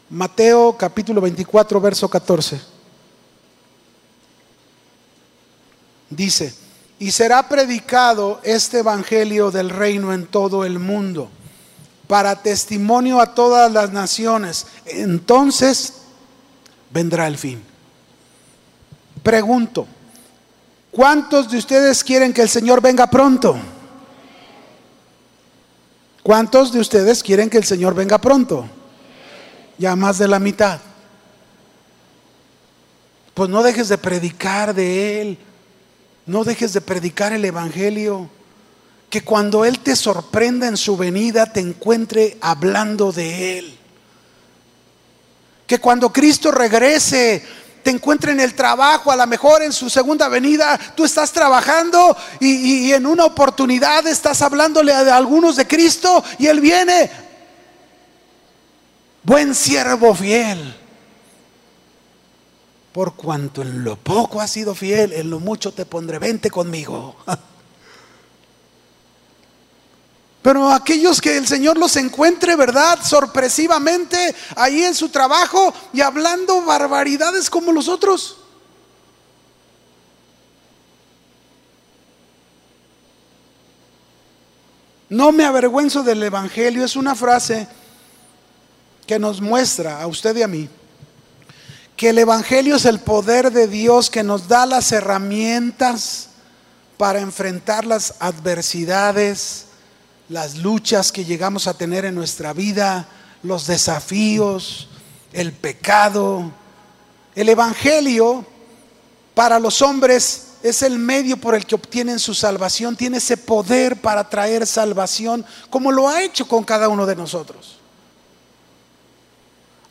[0.09, 2.61] Mateo capítulo 24, verso 14.
[6.09, 6.55] Dice,
[6.99, 11.29] y será predicado este Evangelio del reino en todo el mundo
[12.07, 14.67] para testimonio a todas las naciones.
[14.85, 15.93] Entonces
[16.91, 17.63] vendrá el fin.
[19.23, 19.87] Pregunto,
[20.91, 23.57] ¿cuántos de ustedes quieren que el Señor venga pronto?
[26.21, 28.67] ¿Cuántos de ustedes quieren que el Señor venga pronto?
[29.77, 30.79] Ya más de la mitad.
[33.33, 35.37] Pues no dejes de predicar de Él.
[36.25, 38.29] No dejes de predicar el Evangelio
[39.15, 43.77] que cuando Él te sorprenda en su venida te encuentre hablando de Él.
[45.65, 47.41] Que cuando Cristo regrese
[47.81, 52.13] te encuentre en el trabajo, a lo mejor en su segunda venida, tú estás trabajando
[52.41, 57.09] y, en una oportunidad estás hablándole a algunos de Cristo y Él viene.
[59.23, 60.75] Buen siervo fiel.
[62.91, 67.15] Por cuanto en lo poco has sido fiel, en lo mucho te pondré, vente conmigo.
[70.45, 72.99] Pero aquellos que el Señor los encuentre, ¿verdad?
[73.03, 78.37] Sorpresivamente ahí en su trabajo y hablando barbaridades como los otros.
[85.09, 87.67] No me avergüenzo del Evangelio es una frase
[89.07, 90.69] que nos muestra a usted y a mí
[91.97, 96.29] que el Evangelio es el poder de Dios que nos da las herramientas
[96.97, 99.65] para enfrentar las adversidades,
[100.29, 103.07] las luchas que llegamos a tener en nuestra vida,
[103.43, 104.87] los desafíos,
[105.33, 106.51] el pecado.
[107.35, 108.45] El Evangelio
[109.33, 114.01] para los hombres es el medio por el que obtienen su salvación, tiene ese poder
[114.01, 117.77] para traer salvación, como lo ha hecho con cada uno de nosotros.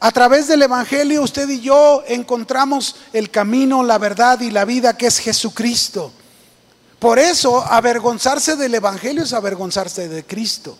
[0.00, 4.96] A través del Evangelio usted y yo encontramos el camino, la verdad y la vida
[4.96, 6.12] que es Jesucristo.
[7.04, 10.74] Por eso, avergonzarse del Evangelio es avergonzarse de Cristo.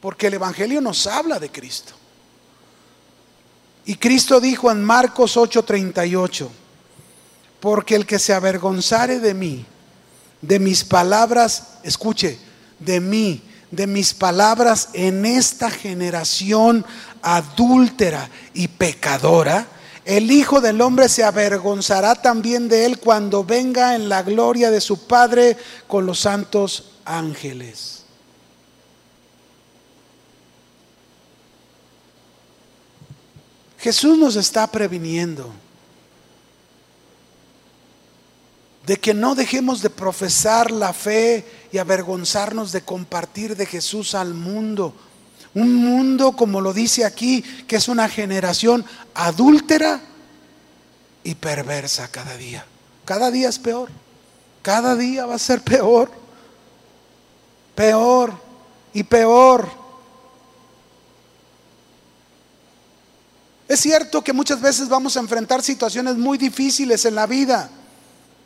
[0.00, 1.92] Porque el Evangelio nos habla de Cristo.
[3.84, 6.48] Y Cristo dijo en Marcos 8:38,
[7.60, 9.66] porque el que se avergonzare de mí,
[10.40, 12.38] de mis palabras, escuche,
[12.78, 16.86] de mí, de mis palabras en esta generación
[17.20, 19.66] adúltera y pecadora,
[20.08, 24.80] el Hijo del Hombre se avergonzará también de él cuando venga en la gloria de
[24.80, 25.54] su Padre
[25.86, 28.04] con los santos ángeles.
[33.78, 35.52] Jesús nos está previniendo
[38.86, 44.32] de que no dejemos de profesar la fe y avergonzarnos de compartir de Jesús al
[44.32, 44.94] mundo.
[45.54, 48.84] Un mundo, como lo dice aquí, que es una generación
[49.14, 50.00] adúltera
[51.24, 52.64] y perversa cada día.
[53.04, 53.90] Cada día es peor.
[54.62, 56.10] Cada día va a ser peor.
[57.74, 58.34] Peor
[58.92, 59.68] y peor.
[63.66, 67.70] Es cierto que muchas veces vamos a enfrentar situaciones muy difíciles en la vida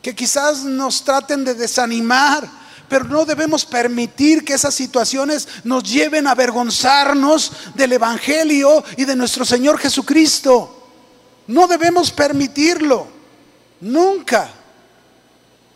[0.03, 2.47] que quizás nos traten de desanimar,
[2.93, 9.15] pero no debemos permitir que esas situaciones nos lleven a avergonzarnos del Evangelio y de
[9.15, 10.91] nuestro Señor Jesucristo.
[11.47, 13.07] No debemos permitirlo,
[13.81, 14.47] nunca.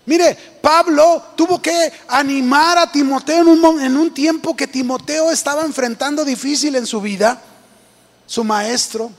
[0.06, 5.64] Mire, Pablo tuvo que animar a Timoteo en un, en un, tiempo que Timoteo estaba
[5.64, 7.42] enfrentando difícil en su vida.
[8.28, 9.10] Su maestro,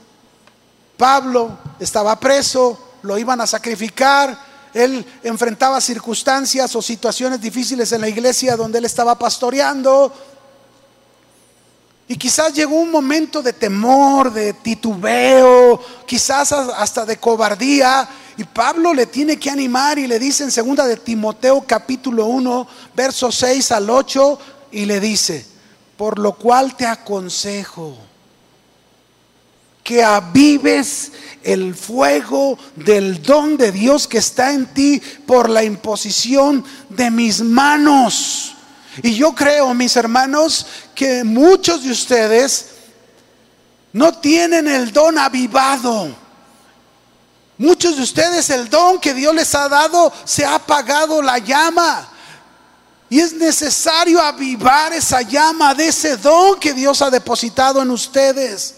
[0.95, 8.09] Pablo, estaba preso, lo iban a sacrificar, él enfrentaba circunstancias o situaciones difíciles en la
[8.09, 10.13] iglesia donde él estaba pastoreando.
[12.07, 18.09] Y quizás llegó un momento de temor, de titubeo, quizás hasta de cobardía.
[18.37, 22.67] Y Pablo le tiene que animar y le dice en segunda de Timoteo capítulo 1,
[22.95, 24.39] versos 6 al 8,
[24.71, 25.45] y le dice,
[25.97, 27.97] por lo cual te aconsejo
[29.89, 31.11] que avives
[31.43, 37.41] el fuego del don de Dios que está en ti por la imposición de mis
[37.41, 38.55] manos.
[39.01, 40.65] Y yo creo, mis hermanos,
[40.95, 42.67] que muchos de ustedes
[43.93, 46.15] no tienen el don avivado.
[47.57, 52.09] Muchos de ustedes el don que Dios les ha dado se ha apagado la llama.
[53.09, 58.75] Y es necesario avivar esa llama de ese don que Dios ha depositado en ustedes.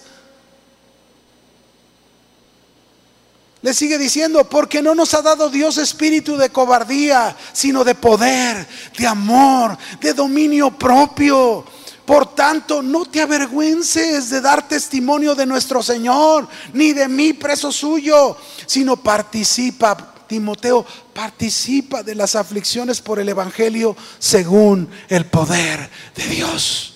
[3.61, 8.67] Le sigue diciendo, porque no nos ha dado Dios espíritu de cobardía, sino de poder,
[8.97, 11.63] de amor, de dominio propio.
[12.05, 17.71] Por tanto, no te avergüences de dar testimonio de nuestro Señor, ni de mí preso
[17.71, 18.35] suyo,
[18.65, 20.83] sino participa, Timoteo,
[21.13, 26.90] participa de las aflicciones por el Evangelio según el poder de Dios.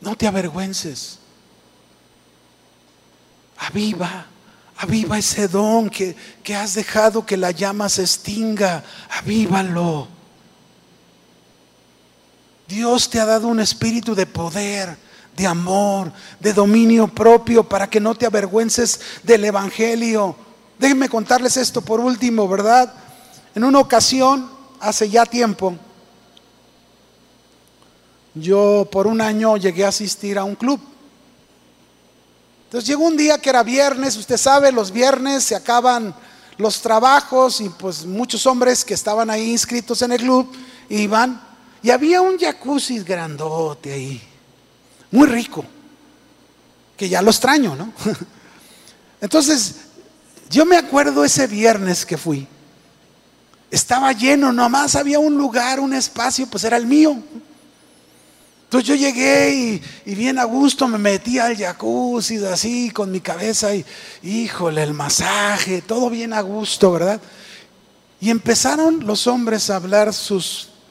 [0.00, 1.18] No te avergüences.
[3.58, 4.26] Aviva,
[4.76, 8.84] aviva ese don que, que has dejado que la llama se extinga.
[9.10, 10.08] Avívalo.
[12.68, 14.96] Dios te ha dado un espíritu de poder,
[15.36, 20.36] de amor, de dominio propio para que no te avergüences del Evangelio.
[20.78, 22.92] Déjenme contarles esto por último, ¿verdad?
[23.54, 25.76] En una ocasión, hace ya tiempo,
[28.40, 30.80] yo por un año llegué a asistir a un club.
[32.64, 36.14] Entonces llegó un día que era viernes, usted sabe, los viernes se acaban
[36.58, 40.52] los trabajos y pues muchos hombres que estaban ahí inscritos en el club
[40.88, 41.40] iban
[41.82, 44.20] y había un jacuzzi grandote ahí,
[45.10, 45.64] muy rico,
[46.96, 47.92] que ya lo extraño, ¿no?
[49.20, 49.76] Entonces,
[50.50, 52.46] yo me acuerdo ese viernes que fui,
[53.70, 57.22] estaba lleno, nomás había un lugar, un espacio, pues era el mío.
[58.68, 63.74] Entonces yo llegué y, bien a gusto me metí al jacuzzi así con mi cabeza
[63.74, 63.82] y
[64.22, 67.18] híjole, el masaje, todo bien a gusto, ¿verdad?
[68.20, 70.44] Y empezaron los hombres a hablar su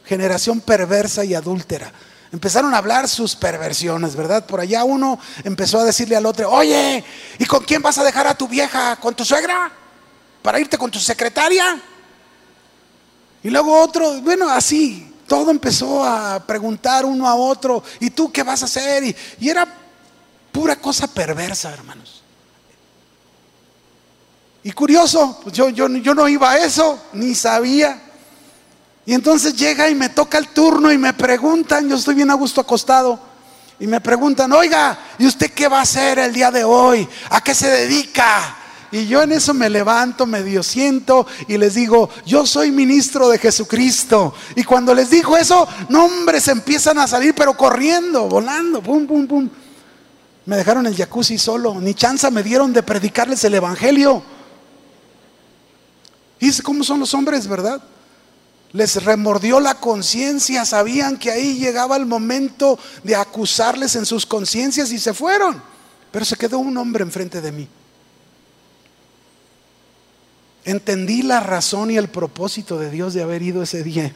[0.05, 1.93] generación perversa y adúltera.
[2.31, 4.43] Empezaron a hablar sus perversiones, ¿verdad?
[4.47, 7.03] Por allá uno empezó a decirle al otro, oye,
[7.37, 8.95] ¿y con quién vas a dejar a tu vieja?
[8.95, 9.71] ¿Con tu suegra?
[10.41, 11.79] ¿Para irte con tu secretaria?
[13.43, 18.43] Y luego otro, bueno, así, todo empezó a preguntar uno a otro, ¿y tú qué
[18.43, 19.03] vas a hacer?
[19.03, 19.15] Y,
[19.49, 19.67] era
[20.51, 22.23] pura cosa perversa, hermanos.
[24.63, 28.01] Y curioso, pues yo, no iba a eso, ni sabía.
[29.05, 32.33] Y entonces llega y me toca el turno y me preguntan, yo estoy bien a
[32.33, 33.19] gusto acostado,
[33.79, 37.07] y me preguntan, oiga, ¿y usted qué va a hacer el día de hoy?
[37.29, 38.56] ¿A qué se dedica?
[38.91, 43.37] Y yo en eso me levanto, medio siento y les digo, yo soy ministro de
[43.37, 44.33] Jesucristo.
[44.55, 49.49] Y cuando les dijo eso, nombres empiezan a salir, pero corriendo, volando, pum, pum, pum.
[50.45, 54.23] Me dejaron el jacuzzi solo, ni chance me dieron de predicarles el Evangelio.
[56.39, 57.81] Y cómo son los hombres, ¿verdad?
[58.71, 64.91] Les remordió la conciencia, sabían que ahí llegaba el momento de acusarles en sus conciencias
[64.91, 65.61] y se fueron.
[66.11, 67.67] Pero se quedó un hombre enfrente de mí.
[70.67, 74.11] Entendí la razón y el propósito de Dios de haber ido ese día.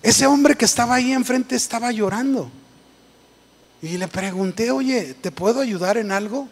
[0.00, 2.48] Ese hombre que estaba ahí enfrente estaba llorando.
[3.82, 6.46] Y le pregunté, oye, ¿te puedo ayudar en algo?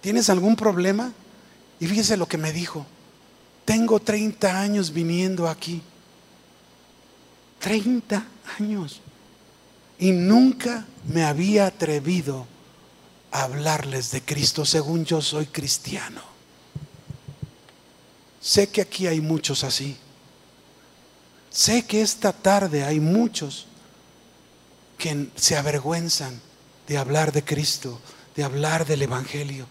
[0.00, 1.12] ¿Tienes algún problema?
[1.80, 2.86] Y fíjese lo que me dijo.
[3.66, 5.82] Tengo 30 años viniendo aquí.
[7.58, 8.26] 30
[8.58, 9.02] años.
[9.98, 12.46] Y nunca me había atrevido
[13.32, 16.37] a hablarles de Cristo según yo soy cristiano.
[18.48, 19.94] Sé que aquí hay muchos así.
[21.50, 23.66] Sé que esta tarde hay muchos
[24.96, 26.40] que se avergüenzan
[26.86, 28.00] de hablar de Cristo,
[28.34, 29.66] de hablar del Evangelio.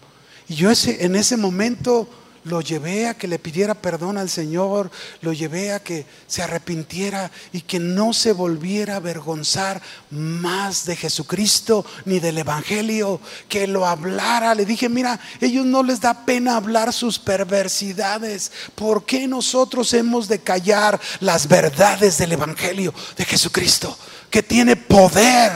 [0.48, 2.08] Y yo en ese momento
[2.44, 4.90] lo llevé a que le pidiera perdón al Señor,
[5.20, 10.96] lo llevé a que se arrepintiera y que no se volviera a avergonzar más de
[10.96, 14.54] Jesucristo ni del Evangelio, que lo hablara.
[14.54, 18.50] Le dije, mira, ellos no les da pena hablar sus perversidades.
[18.74, 23.96] ¿Por qué nosotros hemos de callar las verdades del Evangelio de Jesucristo,
[24.30, 25.52] que tiene poder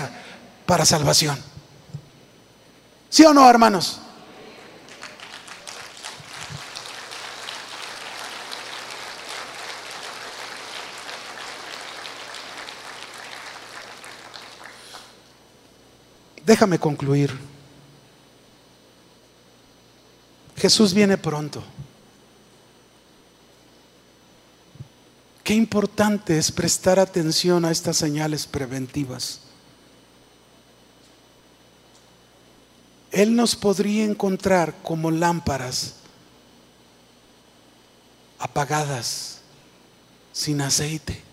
[0.67, 1.39] para salvación?
[3.09, 4.02] ¿Sí o no, hermanos?
[16.53, 17.33] Déjame concluir.
[20.55, 21.65] Jesús viene pronto.
[25.43, 29.41] Qué importante es prestar atención a estas señales preventivas.
[33.13, 35.95] Él nos podría encontrar como lámparas
[38.39, 39.41] apagadas,
[40.35, 41.32] sin aceite.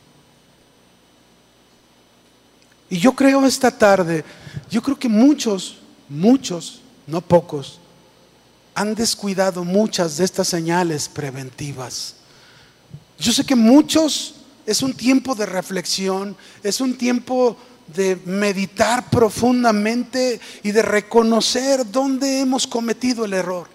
[2.89, 4.25] Y yo creo esta tarde,
[4.69, 7.79] yo creo que muchos, muchos, no pocos,
[8.73, 12.15] han descuidado muchas de estas señales preventivas.
[13.19, 14.35] Yo sé que muchos
[14.65, 17.57] es un tiempo de reflexión, es un tiempo
[17.87, 23.67] de meditar profundamente y de reconocer dónde hemos cometido el error.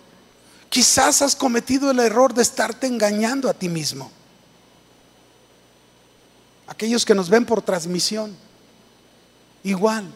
[0.69, 4.11] Quizás has cometido el error de estarte engañando a ti mismo.
[6.67, 8.44] Aquellos que nos ven por transmisión
[9.65, 10.09] igual.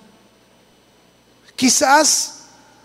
[1.57, 2.35] Quizás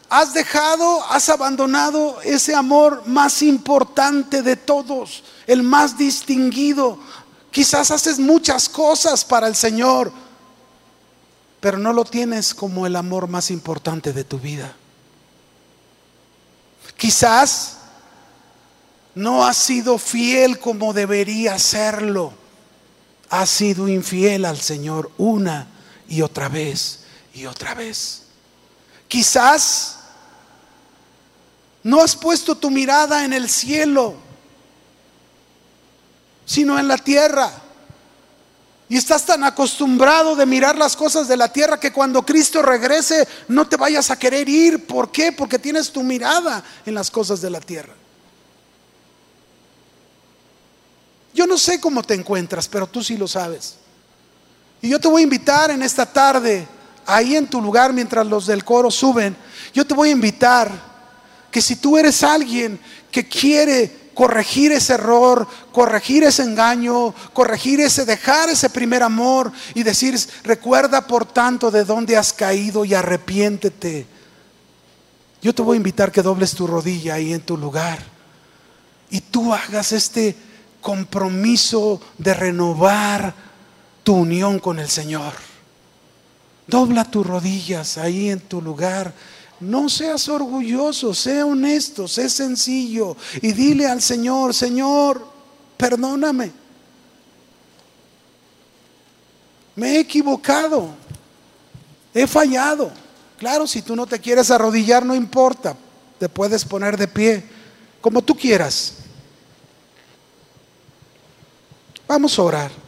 [0.10, 6.98] has dejado, has abandonado ese amor más importante de todos, el más distinguido.
[7.52, 10.12] Quizás haces muchas cosas para el Señor,
[11.60, 14.76] pero no lo tienes como el amor más importante de tu vida.
[16.98, 17.78] Quizás
[19.16, 22.34] no has sido fiel como debería serlo.
[23.30, 25.73] Has sido infiel al Señor una
[26.08, 27.02] y otra vez
[27.34, 28.24] y otra vez.
[29.08, 29.98] Quizás
[31.84, 34.16] no has puesto tu mirada en el cielo,
[36.46, 37.52] sino en la tierra.
[38.90, 43.28] Y estás tan acostumbrado de mirar las cosas de la tierra que cuando Cristo regrese
[43.48, 44.86] no te vayas a querer ir.
[44.86, 45.32] ¿Por qué?
[45.32, 47.94] Porque tienes tu mirada en las cosas de la tierra.
[51.34, 53.78] Yo no sé cómo te encuentras, pero tú sí lo sabes.
[54.84, 56.68] Y yo te voy a invitar en esta tarde,
[57.06, 59.34] ahí en tu lugar, mientras los del coro suben,
[59.74, 60.70] yo te voy a invitar
[61.50, 62.78] que si tú eres alguien
[63.10, 69.84] que quiere corregir ese error, corregir ese engaño, corregir ese, dejar ese primer amor y
[69.84, 74.06] decir, recuerda por tanto de dónde has caído y arrepiéntete.
[75.42, 78.00] Yo te voy a invitar que dobles tu rodilla ahí en tu lugar
[79.10, 80.36] y tú hagas este
[80.82, 83.53] compromiso de renovar
[84.04, 85.34] tu unión con el Señor.
[86.68, 89.14] Dobla tus rodillas ahí en tu lugar.
[89.60, 95.26] No seas orgulloso, sea honesto, sé sencillo y dile al Señor, Señor,
[95.78, 96.52] perdóname.
[99.76, 100.90] Me he equivocado,
[102.14, 102.92] he fallado.
[103.38, 105.76] Claro, si tú no te quieres arrodillar, no importa,
[106.20, 107.44] te puedes poner de pie,
[108.02, 108.94] como tú quieras.
[112.08, 112.84] Vamos a orar.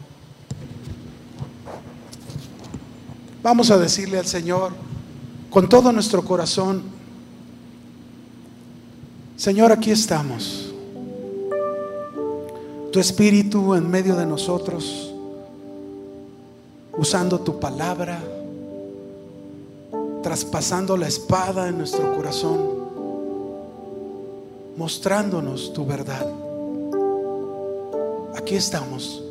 [3.46, 4.72] Vamos a decirle al Señor
[5.52, 6.82] con todo nuestro corazón,
[9.38, 10.74] Señor, aquí estamos.
[12.92, 15.14] Tu espíritu en medio de nosotros,
[16.98, 18.20] usando tu palabra,
[20.24, 22.58] traspasando la espada en nuestro corazón,
[24.76, 26.28] mostrándonos tu verdad.
[28.36, 29.25] aquí estamos.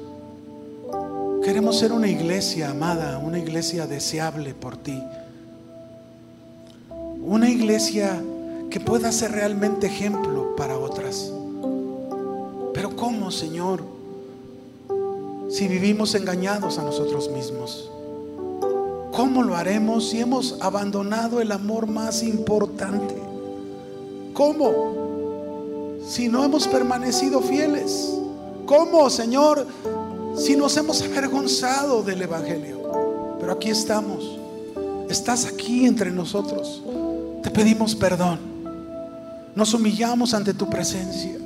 [1.45, 4.99] Queremos ser una iglesia amada, una iglesia deseable por ti.
[7.21, 8.19] Una iglesia
[8.71, 11.31] que pueda ser realmente ejemplo para otras.
[12.73, 13.83] Pero ¿cómo, Señor?
[15.51, 17.91] Si vivimos engañados a nosotros mismos.
[19.13, 23.15] ¿Cómo lo haremos si hemos abandonado el amor más importante?
[24.33, 24.95] ¿Cómo?
[26.09, 28.15] Si no hemos permanecido fieles.
[28.65, 29.67] ¿Cómo, Señor?
[30.37, 32.83] Si nos hemos avergonzado del Evangelio.
[33.41, 34.39] Pero aquí estamos.
[35.09, 36.83] Estás aquí entre nosotros.
[37.43, 38.41] Te pedimos perdón.
[39.55, 41.39] Nos humillamos ante tu presencia.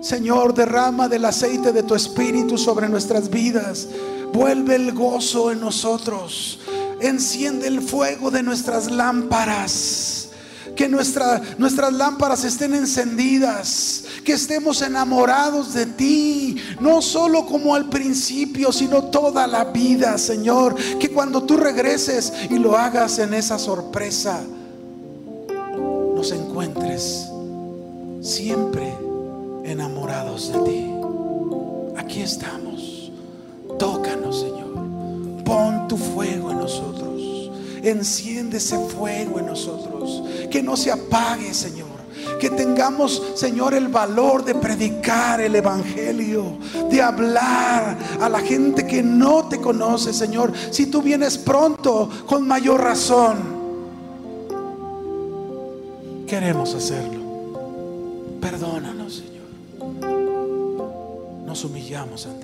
[0.00, 3.88] Señor, derrama del aceite de tu espíritu sobre nuestras vidas.
[4.32, 6.60] Vuelve el gozo en nosotros.
[7.00, 10.23] Enciende el fuego de nuestras lámparas
[10.74, 18.72] que nuestras lámparas estén encendidas, que estemos enamorados de ti, no solo como al principio,
[18.72, 20.74] sino toda la vida, Señor.
[20.98, 24.42] Que cuando tú regreses y lo hagas en esa sorpresa,
[26.14, 27.26] nos encuentres
[28.20, 28.92] siempre
[29.64, 30.90] enamorados de ti.
[31.96, 33.12] Aquí estamos.
[33.78, 34.74] Tócanos, Señor.
[35.44, 37.13] Pon tu fuego en nosotros.
[37.84, 40.22] Enciende ese fuego en nosotros.
[40.50, 41.94] Que no se apague, Señor.
[42.40, 46.56] Que tengamos, Señor, el valor de predicar el Evangelio,
[46.90, 50.52] de hablar a la gente que no te conoce, Señor.
[50.70, 53.36] Si tú vienes pronto, con mayor razón,
[56.26, 57.20] queremos hacerlo.
[58.40, 59.44] Perdónanos, Señor.
[61.46, 62.43] Nos humillamos ante.